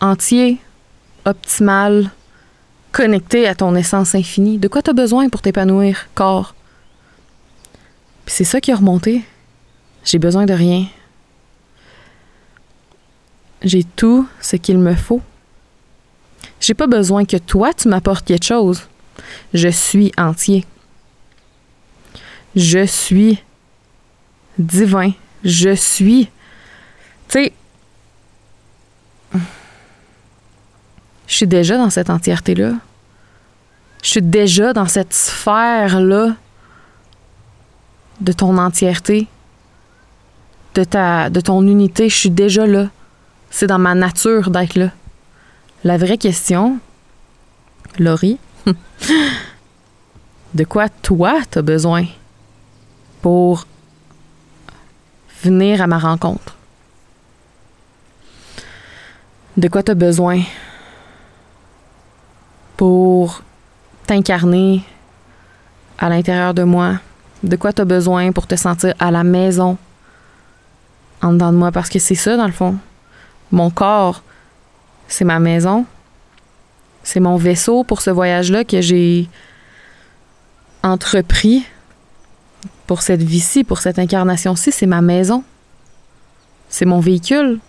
entier, 0.01 0.61
optimal, 1.25 2.13
connecté 2.93 3.49
à 3.49 3.57
ton 3.57 3.75
essence 3.75 4.15
infinie? 4.15 4.59
De 4.59 4.69
quoi 4.69 4.81
tu 4.81 4.91
as 4.91 4.95
besoin 4.95 5.29
pour 5.29 5.43
t'épanouir, 5.43 6.07
corps? 6.15 6.55
C'est 8.27 8.45
ça 8.45 8.61
qui 8.61 8.71
a 8.71 8.77
remonté. 8.77 9.25
J'ai 10.05 10.21
besoin 10.21 10.47
de 10.47 10.55
rien. 10.55 10.87
J'ai 13.63 13.85
tout 13.85 14.27
ce 14.41 14.57
qu'il 14.57 14.79
me 14.79 14.95
faut. 14.95 15.21
J'ai 16.61 16.75
pas 16.75 16.87
besoin 16.87 17.25
que 17.25 17.37
toi 17.37 17.73
tu 17.75 17.89
m'apportes 17.89 18.27
quelque 18.27 18.45
chose. 18.45 18.83
Je 19.55 19.69
suis 19.69 20.13
entier. 20.17 20.65
Je 22.57 22.85
suis 22.87 23.43
divin. 24.59 25.13
Je 25.45 25.75
suis. 25.75 26.27
Tu 27.29 27.45
sais, 27.45 27.53
je 31.27 31.35
suis 31.35 31.47
déjà 31.47 31.77
dans 31.77 31.91
cette 31.91 32.11
entièreté-là. 32.11 32.73
Je 34.03 34.09
suis 34.09 34.23
déjà 34.23 34.73
dans 34.73 34.87
cette 34.87 35.15
sphère-là 35.15 36.35
de 38.21 38.33
ton 38.33 38.59
entièreté, 38.59 39.29
de, 40.75 41.29
de 41.29 41.41
ton 41.41 41.67
unité. 41.67 42.09
Je 42.09 42.17
suis 42.17 42.31
déjà 42.31 42.67
là. 42.67 42.89
C'est 43.51 43.67
dans 43.67 43.79
ma 43.79 43.95
nature 43.95 44.51
d'être 44.51 44.77
là. 44.77 44.91
La 45.83 45.99
vraie 45.99 46.19
question, 46.19 46.79
Laurie, 47.99 48.39
de 50.55 50.65
quoi 50.65 50.89
toi 50.89 51.41
t'as 51.51 51.63
besoin 51.63 52.07
pour 53.23 53.67
venir 55.43 55.83
à 55.83 55.87
ma 55.87 55.99
rencontre? 55.99 56.57
De 59.57 59.69
quoi 59.69 59.83
t'as 59.83 59.95
besoin 59.95 60.43
pour 62.77 63.43
t'incarner 64.07 64.83
à 65.99 66.09
l'intérieur 66.09 66.55
de 66.55 66.63
moi, 66.63 66.95
de 67.43 67.57
quoi 67.57 67.73
tu 67.73 67.83
as 67.83 67.85
besoin 67.85 68.33
pour 68.33 68.47
te 68.47 68.55
sentir 68.57 68.95
à 68.99 69.11
la 69.11 69.25
maison 69.25 69.77
en 71.23 71.33
dedans 71.33 71.53
de 71.53 71.59
moi, 71.59 71.73
parce 71.73 71.91
que 71.91 71.99
c'est 71.99 72.15
ça 72.15 72.37
dans 72.37 72.47
le 72.47 72.53
fond. 72.53 72.79
Mon 73.53 73.71
corps, 73.71 74.23
c'est 75.09 75.25
ma 75.25 75.41
maison, 75.41 75.87
c'est 77.03 77.21
mon 77.21 77.37
vaisseau 77.37 77.85
pour 77.85 78.01
ce 78.01 78.11
voyage-là 78.11 78.65
que 78.65 78.81
j'ai 78.81 79.29
entrepris 80.83 81.65
pour 82.87 83.03
cette 83.03 83.23
vie-ci, 83.23 83.65
pour 83.65 83.79
cette 83.79 83.99
incarnation-ci, 83.99 84.73
c'est 84.73 84.87
ma 84.87 85.01
maison. 85.01 85.45
C'est 86.69 86.87
mon 86.87 87.01
véhicule. 87.01 87.61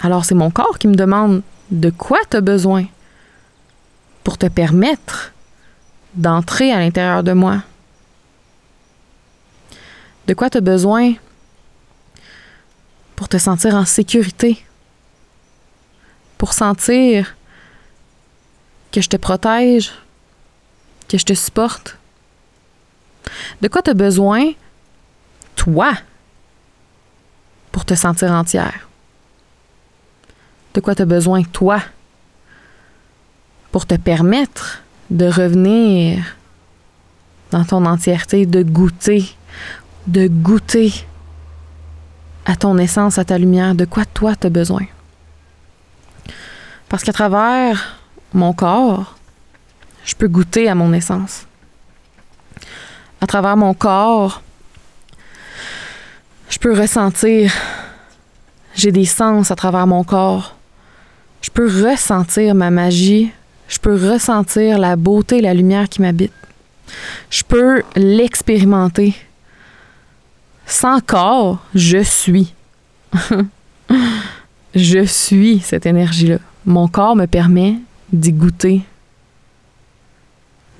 Alors 0.00 0.24
c'est 0.24 0.34
mon 0.34 0.50
corps 0.50 0.78
qui 0.78 0.88
me 0.88 0.94
demande 0.94 1.42
de 1.70 1.90
quoi 1.90 2.18
tu 2.30 2.36
as 2.36 2.40
besoin 2.40 2.86
pour 4.24 4.38
te 4.38 4.46
permettre 4.46 5.32
d'entrer 6.14 6.72
à 6.72 6.78
l'intérieur 6.78 7.22
de 7.22 7.32
moi. 7.32 7.62
De 10.26 10.34
quoi 10.34 10.50
tu 10.50 10.58
as 10.58 10.62
besoin 10.62 11.14
pour 13.18 13.28
te 13.28 13.36
sentir 13.36 13.74
en 13.74 13.84
sécurité, 13.84 14.64
pour 16.38 16.52
sentir 16.52 17.34
que 18.92 19.00
je 19.00 19.08
te 19.08 19.16
protège, 19.16 19.90
que 21.08 21.18
je 21.18 21.24
te 21.24 21.34
supporte. 21.34 21.98
De 23.60 23.66
quoi 23.66 23.82
tu 23.82 23.92
besoin, 23.92 24.52
toi, 25.56 25.94
pour 27.72 27.84
te 27.84 27.96
sentir 27.96 28.30
entière? 28.30 28.88
De 30.74 30.80
quoi 30.80 30.94
tu 30.94 31.04
besoin, 31.04 31.42
toi, 31.42 31.82
pour 33.72 33.84
te 33.84 33.96
permettre 33.96 34.84
de 35.10 35.26
revenir 35.26 36.36
dans 37.50 37.64
ton 37.64 37.84
entièreté, 37.84 38.46
de 38.46 38.62
goûter, 38.62 39.24
de 40.06 40.28
goûter 40.28 41.07
à 42.48 42.56
ton 42.56 42.76
essence, 42.78 43.18
à 43.18 43.24
ta 43.24 43.38
lumière, 43.38 43.76
de 43.76 43.84
quoi 43.84 44.04
toi 44.04 44.34
tu 44.34 44.50
besoin. 44.50 44.84
Parce 46.88 47.04
qu'à 47.04 47.12
travers 47.12 48.00
mon 48.34 48.52
corps, 48.52 49.16
je 50.04 50.16
peux 50.16 50.26
goûter 50.26 50.68
à 50.68 50.74
mon 50.74 50.92
essence. 50.92 51.46
À 53.20 53.28
travers 53.28 53.56
mon 53.56 53.74
corps, 53.74 54.42
je 56.50 56.58
peux 56.58 56.76
ressentir. 56.76 57.52
J'ai 58.74 58.90
des 58.90 59.04
sens 59.04 59.52
à 59.52 59.54
travers 59.54 59.86
mon 59.86 60.02
corps. 60.02 60.56
Je 61.42 61.50
peux 61.50 61.66
ressentir 61.66 62.56
ma 62.56 62.70
magie 62.70 63.30
je 63.68 63.78
peux 63.78 63.94
ressentir 63.94 64.78
la 64.78 64.96
beauté, 64.96 65.40
la 65.40 65.54
lumière 65.54 65.88
qui 65.88 66.00
m'habite. 66.00 66.32
Je 67.30 67.42
peux 67.44 67.82
l'expérimenter. 67.94 69.14
Sans 70.68 71.00
corps, 71.00 71.58
je 71.74 72.02
suis. 72.02 72.54
je 74.74 75.04
suis 75.06 75.60
cette 75.60 75.86
énergie-là. 75.86 76.36
Mon 76.66 76.88
corps 76.88 77.16
me 77.16 77.24
permet 77.24 77.76
d'y 78.12 78.32
goûter, 78.32 78.82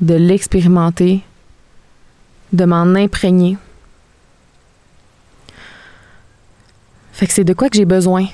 de 0.02 0.14
l'expérimenter, 0.14 1.22
de 2.52 2.64
m'en 2.66 2.94
imprégner. 2.94 3.56
Fait 7.12 7.26
que 7.26 7.32
c'est 7.32 7.44
de 7.44 7.54
quoi 7.54 7.70
que 7.70 7.76
j'ai 7.76 7.86
besoin 7.86 8.26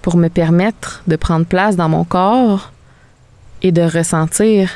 pour 0.00 0.16
me 0.16 0.28
permettre 0.28 1.02
de 1.06 1.16
prendre 1.16 1.44
place 1.44 1.76
dans 1.76 1.90
mon 1.90 2.04
corps 2.04 2.72
et 3.60 3.70
de 3.70 3.82
ressentir 3.82 4.70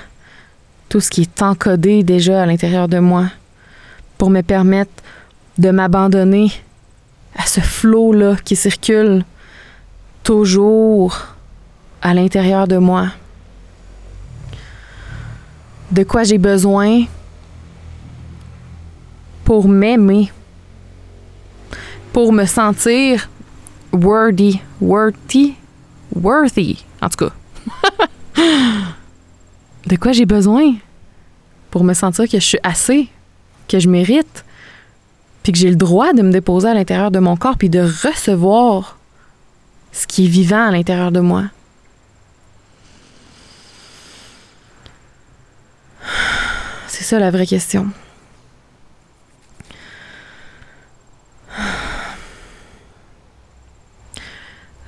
tout 0.90 1.00
ce 1.00 1.08
qui 1.08 1.22
est 1.22 1.40
encodé 1.40 2.02
déjà 2.02 2.42
à 2.42 2.46
l'intérieur 2.46 2.88
de 2.88 2.98
moi 2.98 3.24
pour 4.18 4.28
me 4.28 4.42
permettre 4.42 4.92
de 5.58 5.70
m'abandonner 5.70 6.52
à 7.36 7.46
ce 7.46 7.60
flot-là 7.60 8.36
qui 8.44 8.56
circule 8.56 9.24
toujours 10.22 11.16
à 12.02 12.14
l'intérieur 12.14 12.66
de 12.66 12.78
moi. 12.78 13.08
De 15.90 16.02
quoi 16.02 16.24
j'ai 16.24 16.38
besoin 16.38 17.04
pour 19.44 19.68
m'aimer, 19.68 20.32
pour 22.12 22.32
me 22.32 22.46
sentir 22.46 23.28
worthy, 23.92 24.60
worthy, 24.80 25.54
worthy, 26.14 26.84
en 27.00 27.08
tout 27.08 27.26
cas. 27.26 27.32
de 29.86 29.96
quoi 29.96 30.12
j'ai 30.12 30.26
besoin 30.26 30.74
pour 31.70 31.84
me 31.84 31.94
sentir 31.94 32.28
que 32.28 32.38
je 32.38 32.44
suis 32.44 32.58
assez, 32.62 33.08
que 33.68 33.78
je 33.78 33.88
mérite, 33.88 34.44
puis 35.44 35.52
que 35.52 35.58
j'ai 35.58 35.68
le 35.68 35.76
droit 35.76 36.14
de 36.14 36.22
me 36.22 36.32
déposer 36.32 36.68
à 36.68 36.74
l'intérieur 36.74 37.10
de 37.10 37.18
mon 37.18 37.36
corps, 37.36 37.58
puis 37.58 37.68
de 37.68 37.80
recevoir 37.80 38.98
ce 39.92 40.06
qui 40.06 40.24
est 40.24 40.28
vivant 40.28 40.68
à 40.68 40.70
l'intérieur 40.72 41.12
de 41.12 41.20
moi. 41.20 41.44
C'est 46.88 47.04
ça 47.04 47.18
la 47.18 47.30
vraie 47.30 47.46
question. 47.46 47.88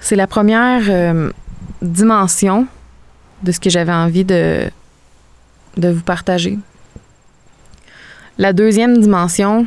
C'est 0.01 0.17
la 0.17 0.27
première 0.27 0.85
euh, 0.89 1.31
dimension 1.83 2.67
de 3.43 3.53
ce 3.53 3.61
que 3.61 3.69
j'avais 3.69 3.93
envie 3.93 4.25
de, 4.25 4.71
de 5.77 5.89
vous 5.91 6.03
partager. 6.03 6.59
La 8.39 8.55
deuxième 8.55 8.99
dimension, 9.01 9.67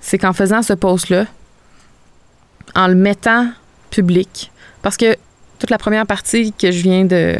c'est 0.00 0.18
qu'en 0.18 0.32
faisant 0.32 0.62
ce 0.62 0.72
post-là, 0.72 1.26
en 2.74 2.88
le 2.88 2.94
mettant 2.94 3.48
public, 3.90 4.50
parce 4.82 4.96
que 4.96 5.16
toute 5.58 5.70
la 5.70 5.78
première 5.78 6.06
partie 6.06 6.52
que 6.52 6.70
je 6.70 6.82
viens 6.82 7.04
de, 7.04 7.38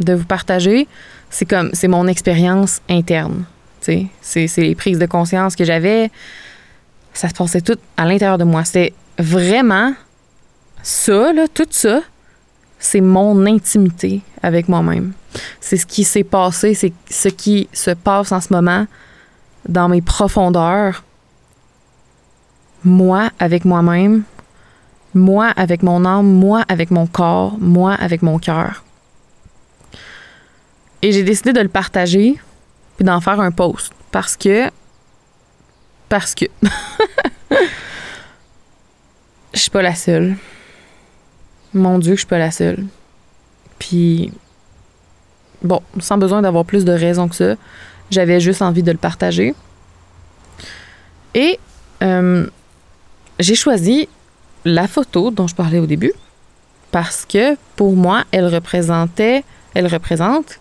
de 0.00 0.12
vous 0.12 0.24
partager, 0.24 0.86
c'est 1.30 1.46
comme 1.46 1.70
c'est 1.72 1.88
mon 1.88 2.06
expérience 2.06 2.80
interne. 2.88 3.44
C'est, 3.80 4.48
les 4.58 4.74
prises 4.74 4.98
de 4.98 5.06
conscience 5.06 5.56
que 5.56 5.64
j'avais. 5.64 6.10
Ça 7.14 7.28
se 7.28 7.34
passait 7.34 7.60
tout 7.60 7.78
à 7.96 8.04
l'intérieur 8.04 8.36
de 8.36 8.44
moi. 8.44 8.64
C'était 8.64 8.92
vraiment 9.18 9.94
ça, 10.82 11.32
là, 11.32 11.46
tout 11.52 11.66
ça, 11.70 12.02
c'est 12.78 13.00
mon 13.00 13.46
intimité 13.46 14.20
avec 14.42 14.68
moi-même. 14.68 15.12
C'est 15.60 15.76
ce 15.76 15.86
qui 15.86 16.04
s'est 16.04 16.24
passé, 16.24 16.74
c'est 16.74 16.92
ce 17.10 17.28
qui 17.28 17.68
se 17.72 17.90
passe 17.90 18.30
en 18.32 18.40
ce 18.40 18.52
moment 18.52 18.86
dans 19.68 19.88
mes 19.88 20.02
profondeurs. 20.02 21.02
Moi 22.84 23.30
avec 23.38 23.64
moi-même, 23.64 24.22
moi 25.14 25.48
avec 25.56 25.82
mon 25.82 26.04
âme, 26.04 26.26
moi 26.26 26.64
avec 26.68 26.90
mon 26.90 27.06
corps, 27.06 27.56
moi 27.58 27.94
avec 27.94 28.22
mon 28.22 28.38
cœur. 28.38 28.84
Et 31.02 31.12
j'ai 31.12 31.22
décidé 31.22 31.52
de 31.52 31.60
le 31.60 31.68
partager 31.68 32.38
puis 32.96 33.04
d'en 33.04 33.20
faire 33.20 33.40
un 33.40 33.50
post 33.50 33.92
parce 34.10 34.36
que 34.36 34.70
parce 36.08 36.34
que 36.34 36.46
je 39.54 39.58
suis 39.58 39.70
pas 39.70 39.82
la 39.82 39.94
seule. 39.94 40.36
Mon 41.74 41.98
Dieu, 41.98 42.14
je 42.14 42.20
suis 42.20 42.26
pas 42.26 42.38
la 42.38 42.50
seule. 42.50 42.86
Puis, 43.78 44.32
bon, 45.62 45.82
sans 46.00 46.16
besoin 46.16 46.40
d'avoir 46.42 46.64
plus 46.64 46.84
de 46.84 46.92
raisons 46.92 47.28
que 47.28 47.34
ça, 47.34 47.54
j'avais 48.10 48.40
juste 48.40 48.62
envie 48.62 48.82
de 48.82 48.90
le 48.90 48.98
partager. 48.98 49.54
Et 51.34 51.58
euh, 52.02 52.46
j'ai 53.38 53.54
choisi 53.54 54.08
la 54.64 54.88
photo 54.88 55.30
dont 55.30 55.46
je 55.46 55.54
parlais 55.54 55.78
au 55.78 55.86
début 55.86 56.12
parce 56.90 57.24
que 57.24 57.56
pour 57.76 57.94
moi, 57.94 58.24
elle 58.32 58.46
représentait, 58.46 59.44
elle 59.74 59.86
représente 59.86 60.60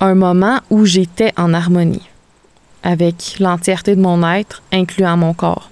un 0.00 0.14
moment 0.14 0.60
où 0.70 0.84
j'étais 0.84 1.32
en 1.36 1.52
harmonie 1.54 2.08
avec 2.82 3.36
l'entièreté 3.38 3.94
de 3.94 4.00
mon 4.00 4.26
être, 4.26 4.62
incluant 4.72 5.16
mon 5.16 5.34
corps. 5.34 5.70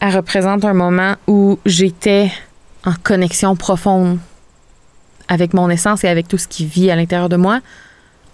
Elle 0.00 0.16
représente 0.16 0.64
un 0.64 0.74
moment 0.74 1.14
où 1.26 1.58
j'étais 1.64 2.30
en 2.84 2.92
connexion 3.02 3.56
profonde 3.56 4.18
avec 5.28 5.54
mon 5.54 5.70
essence 5.70 6.04
et 6.04 6.08
avec 6.08 6.28
tout 6.28 6.38
ce 6.38 6.48
qui 6.48 6.66
vit 6.66 6.90
à 6.90 6.96
l'intérieur 6.96 7.28
de 7.28 7.36
moi, 7.36 7.60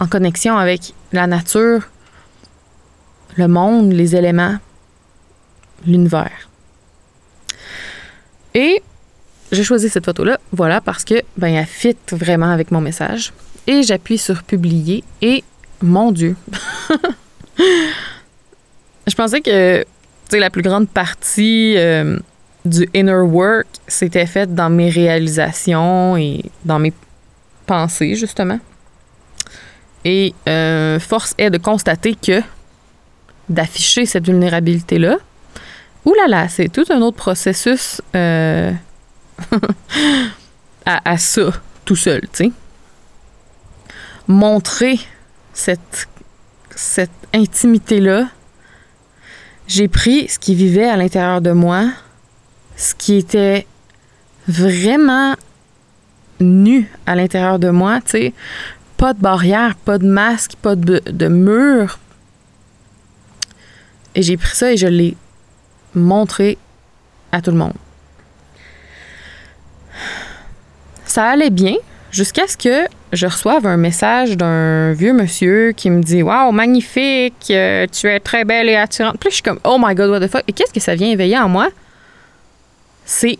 en 0.01 0.07
connexion 0.07 0.57
avec 0.57 0.94
la 1.12 1.27
nature, 1.27 1.88
le 3.37 3.46
monde, 3.46 3.92
les 3.92 4.16
éléments, 4.16 4.57
l'univers. 5.87 6.48
Et 8.59 8.83
j'ai 9.53 9.62
choisi 9.62 9.88
cette 9.88 10.05
photo-là, 10.05 10.40
voilà, 10.51 10.81
parce 10.81 11.05
que 11.05 11.23
ben 11.37 11.55
elle 11.55 11.64
fit 11.64 11.97
vraiment 12.11 12.51
avec 12.51 12.73
mon 12.73 12.81
message. 12.81 13.33
Et 13.68 13.85
j'appuie 13.85 14.18
sur 14.18 14.42
publier 14.42 15.05
et 15.23 15.44
mon 15.81 16.11
Dieu. 16.11 16.35
Je 19.07 19.14
pensais 19.14 19.40
que 19.40 19.85
la 20.33 20.51
plus 20.51 20.62
grande 20.62 20.88
partie 20.88 21.75
euh, 21.77 22.18
du 22.64 22.88
inner 22.94 23.21
work 23.21 23.68
s'était 23.87 24.27
fait 24.27 24.53
dans 24.53 24.71
mes 24.71 24.90
réalisations 24.90 26.16
et 26.16 26.44
dans 26.64 26.81
mes 26.81 26.92
pensées, 27.64 28.16
justement. 28.16 28.59
Et 30.05 30.35
euh, 30.49 30.99
force 30.99 31.37
est 31.38 31.51
de 31.51 31.59
constater 31.59 32.16
que 32.16 32.42
d'afficher 33.49 34.05
cette 34.05 34.27
vulnérabilité-là, 34.27 35.18
oulala, 36.09 36.29
là 36.29 36.42
là, 36.42 36.49
c'est 36.49 36.68
tout 36.68 36.85
un 36.90 37.01
autre 37.03 37.16
processus 37.16 38.01
euh, 38.14 38.73
à, 40.87 41.11
à, 41.11 41.18
ça, 41.18 41.53
tout 41.85 41.97
seul, 41.97 42.23
tu 42.33 42.44
sais. 42.44 42.53
Montrer 44.27 44.99
cette, 45.53 46.09
cette 46.75 47.11
intimité-là, 47.35 48.29
j'ai 49.66 49.88
pris 49.88 50.29
ce 50.29 50.38
qui 50.38 50.55
vivait 50.55 50.88
à 50.88 50.97
l'intérieur 50.97 51.40
de 51.40 51.53
moi, 51.53 51.90
ce 52.77 52.94
qui 52.94 53.16
était 53.16 53.66
vraiment 54.47 55.35
nu 56.40 56.90
à 57.07 57.14
l'intérieur 57.14 57.59
de 57.59 57.71
moi, 57.71 58.01
tu 58.01 58.11
sais, 58.11 58.35
pas 58.97 59.12
de 59.12 59.21
barrière, 59.21 59.75
pas 59.77 59.99
de 59.99 60.07
masque, 60.07 60.53
pas 60.61 60.75
de, 60.75 61.03
de 61.07 61.29
mur. 61.29 61.99
Et 64.14 64.23
j'ai 64.23 64.37
pris 64.37 64.57
ça 64.57 64.73
et 64.73 64.77
je 64.77 64.87
l'ai 64.87 65.16
montré 65.94 66.59
à 67.33 67.40
tout 67.40 67.51
le 67.51 67.57
monde. 67.57 67.74
Ça 71.05 71.27
allait 71.31 71.51
bien 71.51 71.74
jusqu'à 72.11 72.46
ce 72.46 72.57
que 72.57 72.87
je 73.12 73.27
reçoive 73.27 73.66
un 73.66 73.77
message 73.77 74.37
d'un 74.37 74.92
vieux 74.92 75.12
monsieur 75.12 75.72
qui 75.72 75.90
me 75.90 76.03
dit 76.03 76.22
Waouh, 76.22 76.53
magnifique, 76.53 77.51
euh, 77.51 77.87
tu 77.90 78.09
es 78.09 78.20
très 78.20 78.44
belle 78.44 78.68
et 78.68 78.77
attirante. 78.77 79.16
Puis 79.18 79.31
je 79.31 79.35
suis 79.37 79.42
comme 79.42 79.61
Oh 79.64 79.79
my 79.81 79.94
god, 79.94 80.11
what 80.11 80.20
the 80.20 80.31
fuck. 80.31 80.44
Et 80.46 80.53
qu'est-ce 80.53 80.72
que 80.72 80.81
ça 80.81 80.94
vient 80.94 81.09
éveiller 81.09 81.38
en 81.38 81.48
moi? 81.48 81.68
c'est 83.09 83.38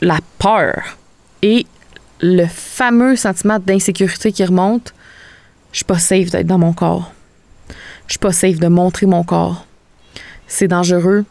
la 0.00 0.18
peur 0.38 0.96
et 1.42 1.66
le 2.22 2.46
fameux 2.46 3.16
sentiment 3.16 3.58
d'insécurité 3.58 4.32
qui 4.32 4.42
remonte. 4.44 4.94
Je 5.72 5.78
suis 5.78 5.84
pas 5.84 5.98
safe 5.98 6.30
d'être 6.30 6.46
dans 6.46 6.58
mon 6.58 6.72
corps. 6.72 7.12
Je 8.06 8.14
suis 8.14 8.18
pas 8.18 8.32
safe 8.32 8.58
de 8.58 8.66
montrer 8.66 9.04
mon 9.04 9.22
corps. 9.22 9.66
C'est 10.46 10.68
dangereux. 10.68 11.26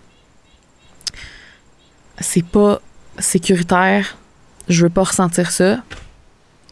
C'est 2.22 2.46
pas 2.46 2.82
sécuritaire. 3.18 4.18
Je 4.68 4.84
veux 4.84 4.90
pas 4.90 5.04
ressentir 5.04 5.52
ça. 5.52 5.84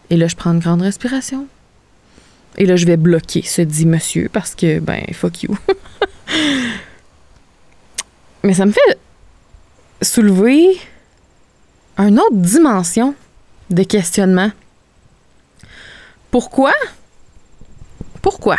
Et 0.10 0.18
là, 0.18 0.28
je 0.28 0.36
prends 0.36 0.52
une 0.52 0.60
grande 0.60 0.82
respiration. 0.82 1.48
Et 2.58 2.66
là, 2.66 2.76
je 2.76 2.86
vais 2.86 2.98
bloquer, 2.98 3.44
se 3.44 3.62
dit 3.62 3.86
monsieur, 3.86 4.30
parce 4.32 4.56
que, 4.56 4.80
ben, 4.80 5.04
fuck 5.14 5.44
you. 5.44 5.58
Mais 8.44 8.54
ça 8.54 8.66
me 8.66 8.72
fait 8.72 8.98
soulever 10.02 10.80
une 11.98 12.20
autre 12.20 12.36
dimension 12.36 13.16
de 13.70 13.84
questionnement. 13.84 14.52
Pourquoi? 16.32 16.74
Pourquoi? 18.22 18.58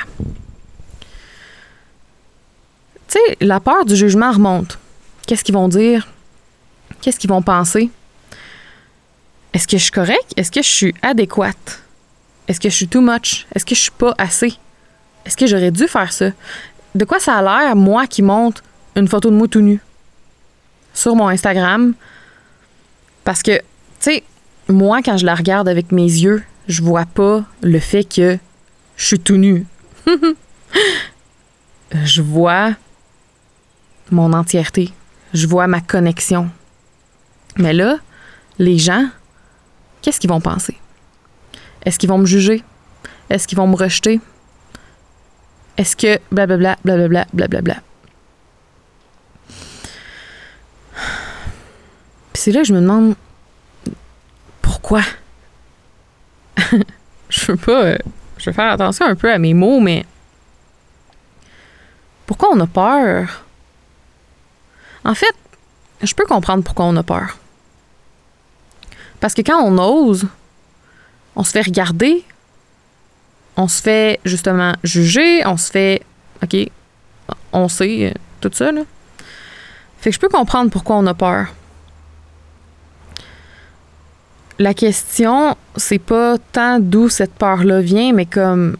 Tu 3.08 3.18
sais, 3.18 3.36
la 3.40 3.60
peur 3.60 3.84
du 3.84 3.96
jugement 3.96 4.32
remonte. 4.32 4.78
Qu'est-ce 5.26 5.42
qu'ils 5.42 5.54
vont 5.54 5.68
dire? 5.68 6.08
Qu'est-ce 7.00 7.18
qu'ils 7.18 7.30
vont 7.30 7.42
penser? 7.42 7.90
Est-ce 9.52 9.66
que 9.66 9.78
je 9.78 9.82
suis 9.82 9.92
correcte? 9.92 10.32
Est-ce 10.36 10.50
que 10.50 10.62
je 10.62 10.68
suis 10.68 10.94
adéquate? 11.02 11.82
Est-ce 12.46 12.60
que 12.60 12.68
je 12.68 12.74
suis 12.74 12.88
too 12.88 13.00
much? 13.00 13.46
Est-ce 13.54 13.64
que 13.64 13.74
je 13.74 13.80
suis 13.80 13.90
pas 13.90 14.14
assez? 14.18 14.54
Est-ce 15.24 15.36
que 15.36 15.46
j'aurais 15.46 15.70
dû 15.70 15.86
faire 15.88 16.12
ça? 16.12 16.30
De 16.94 17.04
quoi 17.04 17.20
ça 17.20 17.36
a 17.36 17.42
l'air, 17.42 17.76
moi 17.76 18.06
qui 18.06 18.22
monte 18.22 18.62
une 18.96 19.08
photo 19.08 19.30
de 19.30 19.36
moi 19.36 19.48
tout 19.48 19.60
nu? 19.60 19.80
Sur 20.94 21.14
mon 21.14 21.28
Instagram 21.28 21.94
parce 23.28 23.42
que, 23.42 23.58
tu 23.58 23.62
sais, 24.00 24.24
moi, 24.68 25.02
quand 25.02 25.18
je 25.18 25.26
la 25.26 25.34
regarde 25.34 25.68
avec 25.68 25.92
mes 25.92 26.00
yeux, 26.00 26.42
je 26.66 26.80
vois 26.80 27.04
pas 27.04 27.44
le 27.60 27.78
fait 27.78 28.04
que 28.04 28.38
je 28.96 29.06
suis 29.06 29.18
tout 29.20 29.36
nu. 29.36 29.66
je 31.92 32.22
vois 32.22 32.70
mon 34.10 34.32
entièreté. 34.32 34.94
Je 35.34 35.46
vois 35.46 35.66
ma 35.66 35.82
connexion. 35.82 36.48
Mais 37.58 37.72
là, 37.72 37.98
les 38.58 38.78
gens, 38.78 39.08
qu'est-ce 40.00 40.20
qu'ils 40.20 40.30
vont 40.30 40.40
penser? 40.40 40.78
Est-ce 41.84 41.98
qu'ils 41.98 42.08
vont 42.08 42.18
me 42.18 42.26
juger? 42.26 42.62
Est-ce 43.30 43.46
qu'ils 43.46 43.58
vont 43.58 43.66
me 43.66 43.76
rejeter? 43.76 44.20
Est-ce 45.76 45.96
que 45.96 46.18
blablabla, 46.32 46.78
blablabla, 46.84 47.26
blablabla. 47.32 47.76
c'est 52.34 52.52
là 52.52 52.60
que 52.60 52.68
je 52.68 52.72
me 52.72 52.80
demande 52.80 53.14
pourquoi? 54.62 55.02
je 57.28 57.46
veux 57.46 57.56
pas. 57.56 57.82
Euh, 57.84 57.98
je 58.36 58.48
veux 58.48 58.54
faire 58.54 58.72
attention 58.72 59.06
un 59.06 59.16
peu 59.16 59.32
à 59.32 59.38
mes 59.38 59.54
mots, 59.54 59.80
mais 59.80 60.06
pourquoi 62.26 62.50
on 62.52 62.60
a 62.60 62.66
peur? 62.66 63.44
En 65.04 65.14
fait, 65.14 65.34
je 66.02 66.14
peux 66.14 66.26
comprendre 66.26 66.62
pourquoi 66.62 66.84
on 66.84 66.96
a 66.96 67.02
peur. 67.02 67.36
Parce 69.20 69.34
que 69.34 69.42
quand 69.42 69.62
on 69.62 69.78
ose, 69.78 70.26
on 71.34 71.44
se 71.44 71.50
fait 71.50 71.62
regarder, 71.62 72.24
on 73.56 73.68
se 73.68 73.82
fait 73.82 74.20
justement 74.24 74.74
juger, 74.84 75.44
on 75.46 75.56
se 75.56 75.70
fait, 75.70 76.02
OK, 76.42 76.56
on 77.52 77.68
sait 77.68 78.10
euh, 78.10 78.18
tout 78.40 78.50
ça, 78.52 78.70
là. 78.72 78.82
Fait 79.98 80.10
que 80.10 80.14
je 80.14 80.20
peux 80.20 80.28
comprendre 80.28 80.70
pourquoi 80.70 80.96
on 80.96 81.06
a 81.06 81.14
peur. 81.14 81.48
La 84.60 84.74
question, 84.74 85.56
c'est 85.76 85.98
pas 85.98 86.36
tant 86.52 86.78
d'où 86.80 87.08
cette 87.08 87.34
peur-là 87.34 87.80
vient, 87.80 88.12
mais 88.12 88.26
comme 88.26 88.76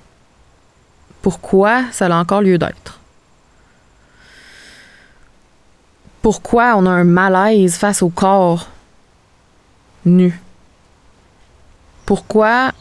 pourquoi 1.23 1.85
ça 1.93 2.07
a 2.07 2.21
encore 2.21 2.43
lieu 2.43 2.59
d'être? 2.59 3.01
Pourquoi 6.23 6.75
on 6.77 6.87
a 6.87 6.91
un 6.91 7.05
malaise 7.05 7.77
face 7.77 8.03
au 8.03 8.09
corps? 8.09 8.69
Nu. 10.05 10.41
Pourquoi 12.07 12.73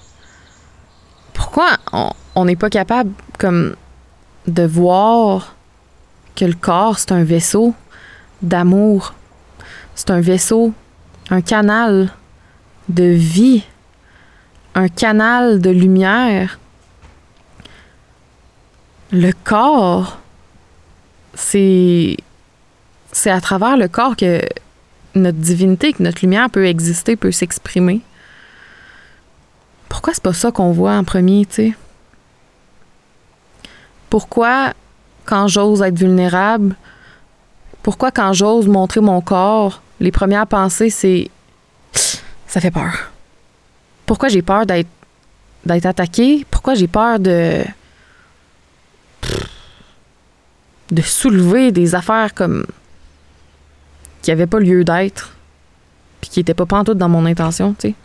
pourquoi 1.34 1.78
on 2.36 2.46
n'est 2.46 2.56
pas 2.56 2.70
capable 2.70 3.12
comme 3.38 3.76
de 4.48 4.64
voir 4.64 5.56
que 6.36 6.46
le 6.46 6.54
corps 6.54 6.98
c'est 7.00 7.12
un 7.12 7.24
vaisseau 7.24 7.74
d'amour. 8.42 9.14
C'est 9.96 10.12
un 10.12 10.22
vaisseau, 10.22 10.74
un 11.30 11.42
canal 11.42 12.12
de 12.90 13.04
vie, 13.04 13.64
un 14.76 14.88
canal 14.90 15.60
de 15.60 15.70
lumière. 15.70 16.60
Le 19.12 19.32
corps, 19.44 20.20
c'est 21.34 22.18
à 23.26 23.42
travers 23.42 23.78
le 23.78 23.88
corps 23.88 24.16
que 24.16 24.42
notre 25.18 25.38
divinité, 25.38 25.94
que 25.94 26.04
notre 26.04 26.22
lumière 26.22 26.50
peut 26.50 26.66
exister, 26.66 27.16
peut 27.16 27.32
s'exprimer. 27.32 28.02
Pourquoi 29.90 30.14
c'est 30.14 30.24
pas 30.24 30.34
ça 30.34 30.52
qu'on 30.52 30.72
voit 30.72 30.94
en 30.94 31.04
premier, 31.04 31.46
tu 31.46 31.56
sais? 31.56 31.74
Pourquoi, 34.10 34.74
quand 35.26 35.48
j'ose 35.48 35.82
être 35.82 35.98
vulnérable, 35.98 36.76
pourquoi 37.84 38.12
quand 38.12 38.34
j'ose 38.34 38.68
montrer 38.68 39.02
mon 39.02 39.22
corps, 39.22 39.82
les 40.00 40.12
premières 40.12 40.48
pensées, 40.48 40.90
c'est 40.90 41.30
ça 42.48 42.62
fait 42.62 42.72
peur. 42.72 43.12
Pourquoi 44.06 44.30
j'ai 44.30 44.42
peur 44.42 44.66
d'être 44.66 44.90
d'être 45.66 45.86
attaqué? 45.86 46.46
Pourquoi 46.50 46.76
j'ai 46.76 46.88
peur 46.88 47.20
de 47.20 47.64
de 50.92 51.02
soulever 51.02 51.72
des 51.72 51.96
affaires 51.96 52.34
comme 52.34 52.66
qui 54.22 54.32
n'avaient 54.32 54.48
pas 54.48 54.60
lieu 54.60 54.84
d'être 54.84 55.34
puis 56.22 56.30
qui 56.30 56.40
n'étaient 56.40 56.54
pas 56.54 56.66
pantoute 56.66 56.98
dans 56.98 57.10
mon 57.10 57.26
intention, 57.26 57.76
tu 57.78 57.90
sais? 57.90 57.96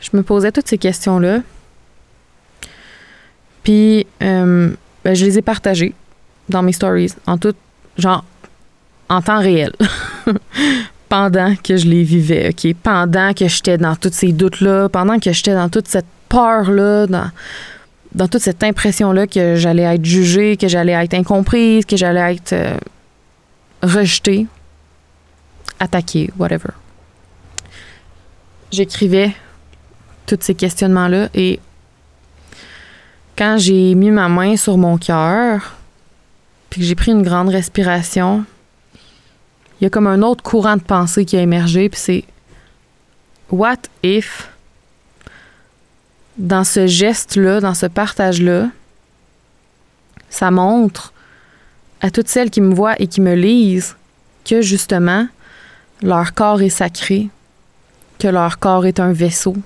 Je 0.00 0.16
me 0.16 0.22
posais 0.22 0.50
toutes 0.50 0.68
ces 0.68 0.78
questions-là. 0.78 1.40
Puis, 3.62 4.06
euh, 4.22 4.70
ben, 5.04 5.14
je 5.14 5.24
les 5.24 5.38
ai 5.38 5.42
partagés 5.42 5.94
dans 6.48 6.62
mes 6.62 6.72
stories, 6.72 7.12
en 7.26 7.36
tout, 7.36 7.54
genre, 7.98 8.24
en 9.08 9.20
temps 9.20 9.40
réel. 9.40 9.72
pendant 11.08 11.54
que 11.56 11.76
je 11.76 11.86
les 11.86 12.02
vivais, 12.02 12.50
OK? 12.50 12.74
Pendant 12.82 13.32
que 13.32 13.48
j'étais 13.48 13.78
dans 13.78 13.96
tous 13.96 14.12
ces 14.12 14.32
doutes-là, 14.32 14.88
pendant 14.88 15.18
que 15.18 15.32
j'étais 15.32 15.54
dans 15.54 15.68
toute 15.68 15.88
cette 15.88 16.06
peur-là, 16.28 17.06
dans, 17.06 17.30
dans 18.14 18.28
toute 18.28 18.42
cette 18.42 18.62
impression-là 18.62 19.26
que 19.26 19.56
j'allais 19.56 19.82
être 19.82 20.04
jugée, 20.04 20.56
que 20.56 20.68
j'allais 20.68 20.92
être 20.92 21.14
incomprise, 21.14 21.84
que 21.84 21.96
j'allais 21.96 22.34
être 22.34 22.52
euh, 22.52 22.76
rejetée, 23.82 24.46
attaquée, 25.78 26.30
whatever. 26.38 26.72
J'écrivais 28.70 29.34
tous 30.26 30.38
ces 30.40 30.54
questionnements-là 30.54 31.28
et 31.34 31.60
quand 33.36 33.56
j'ai 33.58 33.94
mis 33.94 34.10
ma 34.10 34.28
main 34.28 34.56
sur 34.56 34.76
mon 34.76 34.98
cœur, 34.98 35.76
puis 36.70 36.80
que 36.80 36.86
j'ai 36.86 36.94
pris 36.94 37.12
une 37.12 37.22
grande 37.22 37.48
respiration, 37.48 38.44
il 39.80 39.84
y 39.84 39.86
a 39.86 39.90
comme 39.90 40.08
un 40.08 40.22
autre 40.22 40.42
courant 40.42 40.76
de 40.76 40.82
pensée 40.82 41.24
qui 41.24 41.36
a 41.36 41.40
émergé, 41.40 41.88
puis 41.88 42.00
c'est 42.00 42.24
What 43.50 43.76
if, 44.02 44.50
dans 46.38 46.64
ce 46.64 46.86
geste-là, 46.86 47.60
dans 47.60 47.74
ce 47.74 47.86
partage-là, 47.86 48.68
ça 50.30 50.50
montre 50.50 51.12
à 52.00 52.10
toutes 52.10 52.28
celles 52.28 52.50
qui 52.50 52.60
me 52.60 52.74
voient 52.74 53.00
et 53.00 53.08
qui 53.08 53.20
me 53.20 53.34
lisent 53.34 53.96
que 54.44 54.62
justement, 54.62 55.26
leur 56.02 56.32
corps 56.34 56.62
est 56.62 56.68
sacré, 56.68 57.28
que 58.18 58.28
leur 58.28 58.58
corps 58.58 58.86
est 58.86 59.00
un 59.00 59.12
vaisseau, 59.12 59.56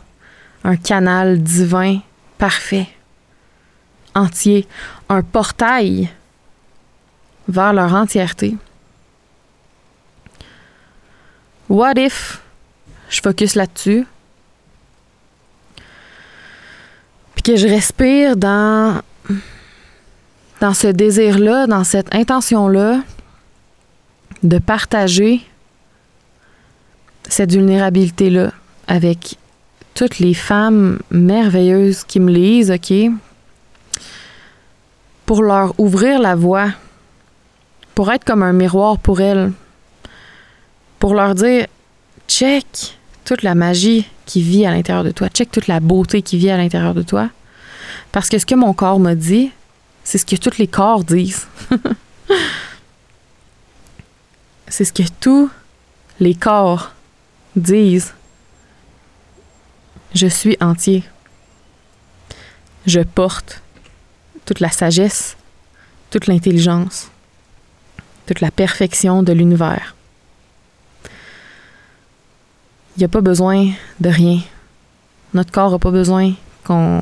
un 0.65 0.77
canal 0.77 1.43
divin 1.43 2.01
parfait 2.39 2.89
entier, 4.15 4.67
un 5.09 5.23
portail 5.23 6.11
vers 7.49 7.73
leur 7.73 7.95
entièreté. 7.95 8.57
What 11.69 11.95
if 11.97 12.41
je 13.09 13.21
focus 13.21 13.55
là-dessus? 13.55 14.07
Que 17.45 17.57
je 17.57 17.67
respire 17.67 18.37
dans, 18.37 19.01
dans 20.61 20.75
ce 20.75 20.89
désir-là, 20.89 21.67
dans 21.67 21.85
cette 21.85 22.15
intention-là 22.15 23.01
de 24.43 24.59
partager 24.59 25.41
cette 27.29 27.53
vulnérabilité-là 27.53 28.53
avec 28.87 29.37
toutes 29.95 30.19
les 30.19 30.35
femmes 30.35 30.99
merveilleuses 31.11 32.05
qui 32.05 32.21
me 32.21 32.31
lisent, 32.31 32.71
OK? 32.71 32.93
pour 35.33 35.43
leur 35.43 35.73
ouvrir 35.79 36.21
la 36.21 36.35
voie, 36.35 36.69
pour 37.95 38.13
être 38.13 38.23
comme 38.23 38.43
un 38.43 38.53
miroir 38.53 38.99
pour 38.99 39.23
elles, 39.23 39.53
pour 40.99 41.15
leur 41.15 41.35
dire 41.35 41.67
check 42.29 42.99
toute 43.25 43.43
la 43.43 43.55
magie 43.55 44.07
qui 44.33 44.41
vit 44.41 44.65
à 44.65 44.71
l'intérieur 44.71 45.05
de 45.05 45.11
toi, 45.11 45.29
check 45.29 45.51
toute 45.51 45.67
la 45.67 45.79
beauté 45.79 46.23
qui 46.23 46.39
vit 46.39 46.49
à 46.49 46.57
l'intérieur 46.57 46.95
de 46.95 47.03
toi. 47.03 47.29
Parce 48.13 48.31
que 48.31 48.39
ce 48.39 48.47
que 48.47 48.55
mon 48.55 48.73
corps 48.73 48.99
m'a 48.99 49.15
dit, 49.15 49.51
c'est 50.05 50.17
ce 50.17 50.25
que 50.25 50.37
tous 50.37 50.57
les 50.57 50.69
corps 50.69 51.05
disent. 51.05 51.47
c'est 54.69 54.87
ce 54.87 54.93
que 54.95 55.03
tous 55.21 55.51
les 56.19 56.35
corps 56.35 56.93
disent. 57.57 58.15
Je 60.15 60.29
suis 60.29 60.57
entier. 60.63 61.05
Je 62.87 63.01
porte 63.01 63.61
toute 64.47 64.61
la 64.61 64.71
sagesse, 64.71 65.37
toute 66.11 66.27
l'intelligence, 66.27 67.11
toute 68.27 68.41
la 68.41 68.51
perfection 68.51 69.23
de 69.23 69.35
l'univers. 69.35 69.95
Il 72.97 73.01
n'y 73.01 73.05
a 73.05 73.09
pas 73.09 73.21
besoin 73.21 73.71
de 74.01 74.09
rien. 74.09 74.41
Notre 75.35 75.51
corps 75.51 75.71
n'a 75.71 75.79
pas 75.79 75.91
besoin 75.91 76.33
qu'on 76.65 77.01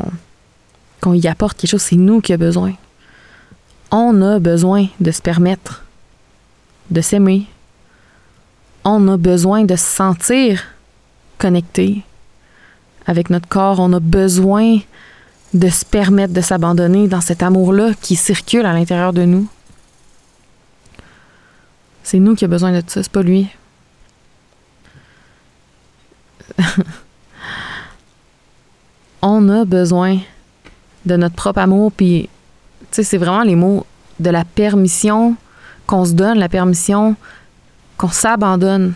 y 1.13 1.27
apporte 1.27 1.59
quelque 1.59 1.71
chose, 1.71 1.83
c'est 1.83 1.97
nous 1.97 2.21
qui 2.21 2.33
avons 2.33 2.45
besoin. 2.45 2.75
On 3.91 4.23
a 4.23 4.39
besoin 4.39 4.87
de 5.01 5.11
se 5.11 5.21
permettre 5.21 5.85
de 6.91 7.01
s'aimer. 7.01 7.47
On 8.85 9.09
a 9.09 9.17
besoin 9.17 9.65
de 9.65 9.77
se 9.77 9.85
sentir 9.85 10.63
connecté 11.39 12.03
avec 13.07 13.31
notre 13.31 13.49
corps. 13.49 13.81
On 13.81 13.93
a 13.93 14.01
besoin 14.01 14.79
de 15.53 15.69
se 15.69 15.85
permettre 15.85 16.33
de 16.33 16.41
s'abandonner 16.41 17.09
dans 17.09 17.21
cet 17.21 17.43
amour-là 17.43 17.93
qui 18.01 18.15
circule 18.15 18.65
à 18.65 18.73
l'intérieur 18.73 19.13
de 19.13 19.25
nous. 19.25 19.49
C'est 22.05 22.21
nous 22.21 22.37
qui 22.37 22.45
avons 22.45 22.53
besoin 22.53 22.73
de 22.73 22.83
ça, 22.87 23.03
c'est 23.03 23.11
pas 23.11 23.23
lui. 23.23 23.49
On 29.23 29.49
a 29.49 29.65
besoin 29.65 30.19
de 31.05 31.17
notre 31.17 31.35
propre 31.35 31.61
amour, 31.61 31.93
puis, 31.93 32.29
tu 32.81 32.87
sais, 32.91 33.03
c'est 33.03 33.19
vraiment 33.19 33.43
les 33.43 33.57
mots 33.57 33.87
de 34.19 34.31
la 34.31 34.45
permission 34.45 35.37
qu'on 35.87 36.05
se 36.05 36.13
donne, 36.13 36.39
la 36.39 36.49
permission 36.49 37.17
qu'on 37.97 38.09
s'abandonne, 38.09 38.95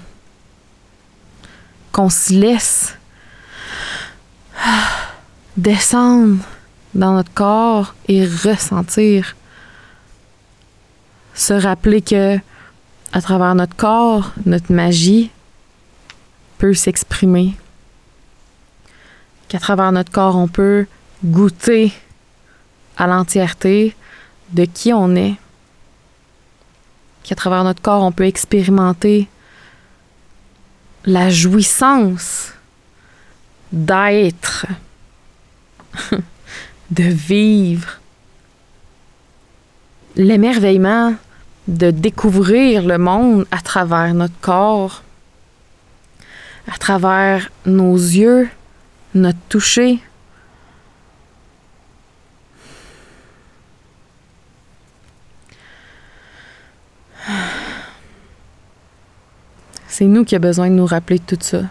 qu'on 1.92 2.08
se 2.08 2.32
laisse 2.32 2.96
descendre 5.56 6.38
dans 6.94 7.14
notre 7.14 7.32
corps 7.32 7.94
et 8.08 8.24
ressentir. 8.24 9.36
Se 11.34 11.52
rappeler 11.52 12.00
que 12.00 12.38
à 13.12 13.20
travers 13.20 13.54
notre 13.54 13.76
corps, 13.76 14.32
notre 14.46 14.72
magie 14.72 15.30
peut 16.58 16.74
s'exprimer. 16.74 17.54
Qu'à 19.48 19.58
travers 19.58 19.92
notre 19.92 20.10
corps, 20.10 20.36
on 20.36 20.48
peut 20.48 20.86
goûter 21.24 21.92
à 22.96 23.06
l'entièreté 23.06 23.94
de 24.52 24.64
qui 24.64 24.92
on 24.92 25.14
est. 25.16 25.34
qu'à 27.22 27.34
travers 27.34 27.64
notre 27.64 27.80
corps, 27.80 28.02
on 28.02 28.12
peut 28.12 28.26
expérimenter 28.26 29.28
la 31.06 31.30
jouissance 31.30 32.52
d'être, 33.72 34.66
de 36.90 37.04
vivre, 37.04 38.00
l'émerveillement 40.16 41.14
de 41.66 41.90
découvrir 41.90 42.82
le 42.82 42.98
monde 42.98 43.46
à 43.50 43.60
travers 43.60 44.12
notre 44.14 44.38
corps, 44.40 45.02
à 46.70 46.78
travers 46.78 47.50
nos 47.66 47.94
yeux, 47.94 48.48
notre 49.14 49.38
toucher. 49.48 50.00
C'est 59.86 60.06
nous 60.06 60.24
qui 60.24 60.34
avons 60.34 60.42
besoin 60.42 60.68
de 60.70 60.74
nous 60.74 60.86
rappeler 60.86 61.20
tout 61.20 61.38
ça. 61.40 61.62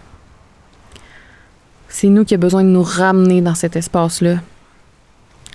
C'est 1.88 2.08
nous 2.08 2.24
qui 2.24 2.34
avons 2.34 2.40
besoin 2.40 2.64
de 2.64 2.68
nous 2.68 2.82
ramener 2.82 3.42
dans 3.42 3.54
cet 3.54 3.76
espace-là. 3.76 4.36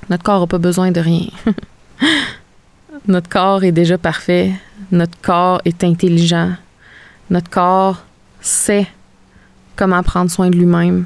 Notre 0.10 0.23
corps 0.23 0.41
n'a 0.41 0.47
pas 0.47 0.58
besoin 0.60 0.91
de 0.91 0.99
rien. 0.99 1.28
Notre 3.08 3.28
corps 3.28 3.63
est 3.63 3.71
déjà 3.71 3.97
parfait. 3.97 4.54
Notre 4.91 5.19
corps 5.19 5.62
est 5.65 5.84
intelligent. 5.84 6.54
Notre 7.30 7.49
corps 7.49 8.04
sait 8.39 8.88
comment 9.80 10.04
prendre 10.04 10.30
soin 10.30 10.50
de 10.50 10.58
lui-même. 10.58 11.06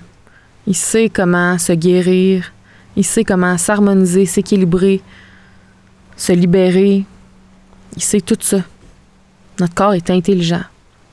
Il 0.66 0.76
sait 0.76 1.08
comment 1.08 1.60
se 1.60 1.74
guérir. 1.74 2.52
Il 2.96 3.06
sait 3.06 3.24
comment 3.24 3.58
s'harmoniser, 3.58 4.26
s'équilibrer, 4.26 5.02
se 6.18 6.34
libérer. 6.34 7.06
Il 7.96 8.02
sait 8.02 8.22
tout 8.22 8.38
ça. 8.42 8.62
Notre 9.60 9.76
corps 9.76 9.94
est 9.94 10.10
intelligent. 10.10 10.64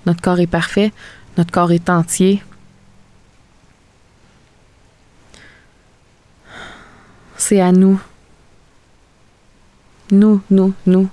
Notre 0.06 0.22
corps 0.22 0.40
est 0.40 0.46
parfait. 0.46 0.90
Notre 1.36 1.52
corps 1.52 1.70
est 1.70 1.90
entier. 1.90 2.42
C'est 7.36 7.60
à 7.60 7.72
nous 7.72 8.00
nous, 10.12 10.40
nous, 10.50 10.74
nous, 10.86 11.08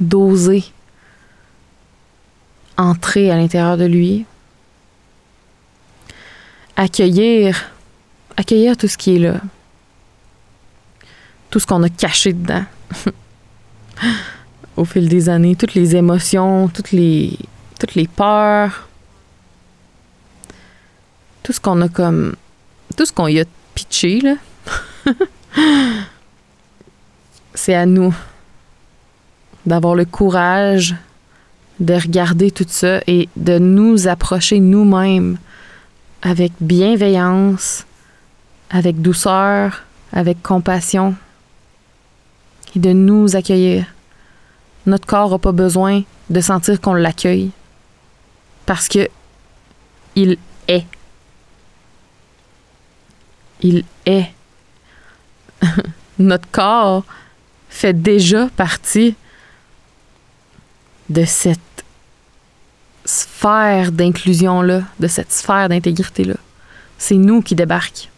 d'oser 0.00 0.64
entrer 2.78 3.30
à 3.30 3.36
l'intérieur 3.36 3.76
de 3.76 3.84
lui, 3.84 4.26
accueillir, 6.76 7.70
accueillir 8.36 8.76
tout 8.76 8.88
ce 8.88 8.96
qui 8.96 9.16
est 9.16 9.18
là, 9.18 9.40
tout 11.50 11.58
ce 11.58 11.66
qu'on 11.66 11.82
a 11.82 11.88
caché 11.88 12.32
dedans. 12.32 12.64
Au 14.76 14.84
fil 14.84 15.08
des 15.08 15.28
années, 15.30 15.56
toutes 15.56 15.74
les 15.74 15.96
émotions, 15.96 16.68
toutes 16.68 16.92
les, 16.92 17.38
toutes 17.80 17.94
les 17.94 18.06
peurs, 18.06 18.88
tout 21.42 21.52
ce 21.52 21.60
qu'on 21.60 21.80
a 21.80 21.88
comme, 21.88 22.36
tout 22.96 23.06
ce 23.06 23.12
qu'on 23.12 23.28
y 23.28 23.40
a 23.40 23.44
pitché 23.74 24.20
là. 24.20 24.34
c'est 27.54 27.74
à 27.74 27.86
nous 27.86 28.14
d'avoir 29.64 29.94
le 29.94 30.04
courage 30.04 30.94
de 31.80 31.94
regarder 31.94 32.50
tout 32.50 32.66
ça 32.68 33.00
et 33.06 33.28
de 33.36 33.58
nous 33.58 34.08
approcher 34.08 34.60
nous-mêmes 34.60 35.38
avec 36.26 36.52
bienveillance, 36.60 37.86
avec 38.68 39.00
douceur, 39.00 39.84
avec 40.12 40.42
compassion 40.42 41.14
et 42.74 42.80
de 42.80 42.92
nous 42.92 43.36
accueillir. 43.36 43.86
Notre 44.86 45.06
corps 45.06 45.30
n'a 45.30 45.38
pas 45.38 45.52
besoin 45.52 46.02
de 46.28 46.40
sentir 46.40 46.80
qu'on 46.80 46.94
l'accueille 46.94 47.52
parce 48.66 48.88
que 48.88 49.08
il 50.16 50.36
est. 50.66 50.84
Il 53.60 53.84
est. 54.04 54.32
Notre 56.18 56.50
corps 56.50 57.04
fait 57.68 57.94
déjà 57.94 58.48
partie 58.48 59.14
de 61.08 61.24
cette 61.24 61.84
sphère 63.06 63.92
d'inclusion-là, 63.92 64.82
de 65.00 65.06
cette 65.06 65.32
sphère 65.32 65.68
d'intégrité-là. 65.68 66.36
C'est 66.98 67.16
nous 67.16 67.42
qui 67.42 67.54
débarquons. 67.54 68.08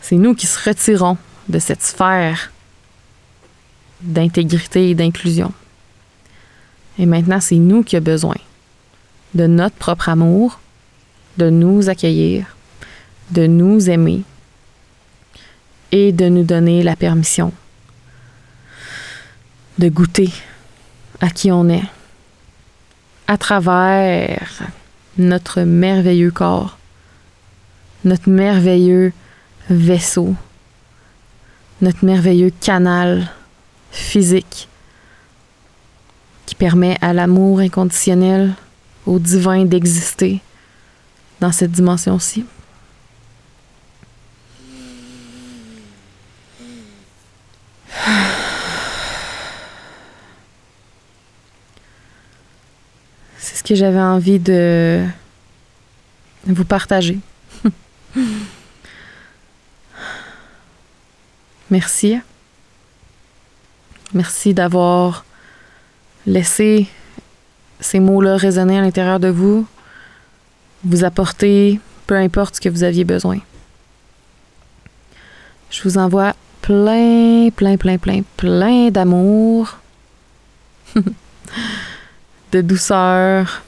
C'est 0.00 0.16
nous 0.16 0.34
qui 0.34 0.46
se 0.46 0.68
retirons 0.68 1.16
de 1.48 1.58
cette 1.58 1.82
sphère 1.82 2.52
d'intégrité 4.00 4.90
et 4.90 4.94
d'inclusion. 4.94 5.52
Et 6.98 7.06
maintenant, 7.06 7.40
c'est 7.40 7.56
nous 7.56 7.82
qui 7.82 7.96
avons 7.96 8.04
besoin 8.04 8.36
de 9.34 9.46
notre 9.46 9.76
propre 9.76 10.08
amour, 10.08 10.60
de 11.38 11.50
nous 11.50 11.88
accueillir, 11.88 12.54
de 13.30 13.46
nous 13.46 13.90
aimer, 13.90 14.22
et 15.94 16.10
de 16.10 16.28
nous 16.28 16.42
donner 16.42 16.82
la 16.82 16.96
permission 16.96 17.52
de 19.78 19.88
goûter 19.88 20.28
à 21.20 21.30
qui 21.30 21.52
on 21.52 21.68
est 21.68 21.84
à 23.26 23.38
travers 23.38 24.62
notre 25.18 25.62
merveilleux 25.62 26.30
corps, 26.30 26.78
notre 28.04 28.28
merveilleux 28.28 29.12
vaisseau, 29.70 30.34
notre 31.80 32.04
merveilleux 32.04 32.52
canal 32.60 33.30
physique 33.90 34.68
qui 36.46 36.54
permet 36.54 36.98
à 37.00 37.12
l'amour 37.12 37.60
inconditionnel, 37.60 38.52
au 39.06 39.18
divin 39.18 39.64
d'exister 39.64 40.40
dans 41.40 41.52
cette 41.52 41.72
dimension-ci. 41.72 42.44
Que 53.64 53.74
j'avais 53.74 54.00
envie 54.00 54.38
de 54.38 55.02
vous 56.46 56.64
partager. 56.64 57.18
Merci. 61.70 62.18
Merci 64.12 64.54
d'avoir 64.54 65.24
laissé 66.26 66.86
ces 67.80 68.00
mots-là 68.00 68.36
résonner 68.36 68.78
à 68.78 68.82
l'intérieur 68.82 69.18
de 69.18 69.28
vous, 69.28 69.66
vous 70.84 71.04
apporter 71.04 71.80
peu 72.06 72.16
importe 72.16 72.56
ce 72.56 72.60
que 72.60 72.68
vous 72.68 72.84
aviez 72.84 73.04
besoin. 73.04 73.38
Je 75.70 75.82
vous 75.82 75.98
envoie 75.98 76.34
plein, 76.60 77.48
plein, 77.50 77.76
plein, 77.76 77.98
plein, 77.98 78.22
plein 78.36 78.90
d'amour. 78.90 79.78
douceur. 82.62 83.62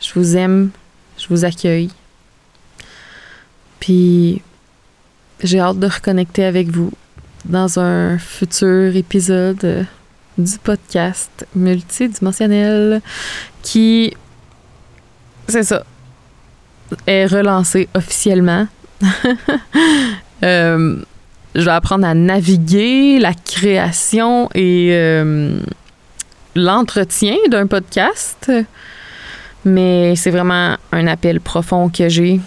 Je 0.00 0.12
vous 0.14 0.36
aime, 0.36 0.70
je 1.18 1.28
vous 1.28 1.44
accueille. 1.44 1.90
Puis 3.80 4.42
j'ai 5.42 5.60
hâte 5.60 5.78
de 5.78 5.86
reconnecter 5.86 6.44
avec 6.44 6.68
vous 6.68 6.92
dans 7.44 7.78
un 7.78 8.18
futur 8.18 8.96
épisode 8.96 9.86
du 10.38 10.58
podcast 10.58 11.46
multidimensionnel 11.54 13.00
qui, 13.62 14.14
c'est 15.48 15.62
ça, 15.62 15.84
est 17.06 17.26
relancé 17.26 17.88
officiellement. 17.94 18.66
Euh, 20.42 21.00
je 21.54 21.64
vais 21.64 21.70
apprendre 21.70 22.06
à 22.06 22.12
naviguer 22.12 23.18
la 23.18 23.32
création 23.32 24.50
et 24.54 24.90
euh, 24.92 25.58
l'entretien 26.54 27.36
d'un 27.48 27.66
podcast, 27.66 28.50
mais 29.64 30.16
c'est 30.16 30.30
vraiment 30.30 30.76
un 30.92 31.06
appel 31.06 31.40
profond 31.40 31.88
que 31.88 32.08
j'ai 32.08 32.40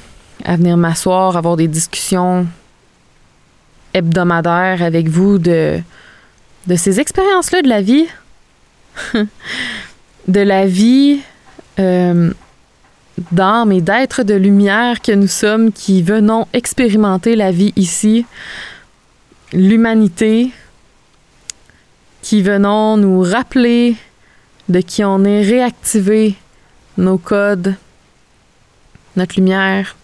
à 0.46 0.56
venir 0.56 0.78
m'asseoir, 0.78 1.36
avoir 1.36 1.58
des 1.58 1.68
discussions 1.68 2.48
hebdomadaires 3.94 4.84
avec 4.84 5.08
vous 5.08 5.38
de, 5.38 5.80
de 6.68 6.76
ces 6.76 7.00
expériences-là 7.00 7.62
de 7.62 7.70
la 7.70 7.82
vie, 7.82 8.06
de 10.28 10.42
la 10.42 10.68
vie 10.68 11.20
euh, 11.80 12.32
d'âme 13.32 13.72
et 13.72 13.82
d'être 13.82 14.24
de 14.24 14.36
lumière 14.36 15.02
que 15.02 15.12
nous 15.12 15.28
sommes 15.28 15.72
qui 15.72 16.04
venons 16.04 16.48
expérimenter 16.54 17.36
la 17.36 17.52
vie 17.52 17.74
ici, 17.76 18.26
l'humanité, 19.54 20.52
qui 22.28 22.42
venons 22.42 22.98
nous 22.98 23.22
rappeler 23.22 23.96
de 24.68 24.82
qui 24.82 25.02
on 25.06 25.24
est, 25.24 25.44
réactiver 25.44 26.36
nos 26.98 27.18
codes, 27.18 27.76
notre 29.16 29.38
lumière. 29.38 29.96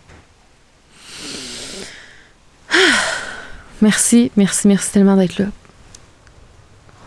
Merci, 3.82 4.32
merci, 4.38 4.70
merci 4.70 4.94
tellement 4.94 5.18
d'être 5.18 5.38
là. 5.38 5.48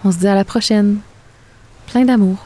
On 0.04 0.12
se 0.12 0.18
dit 0.18 0.28
à 0.28 0.34
la 0.34 0.44
prochaine. 0.44 0.98
Plein 1.86 2.04
d'amour. 2.04 2.45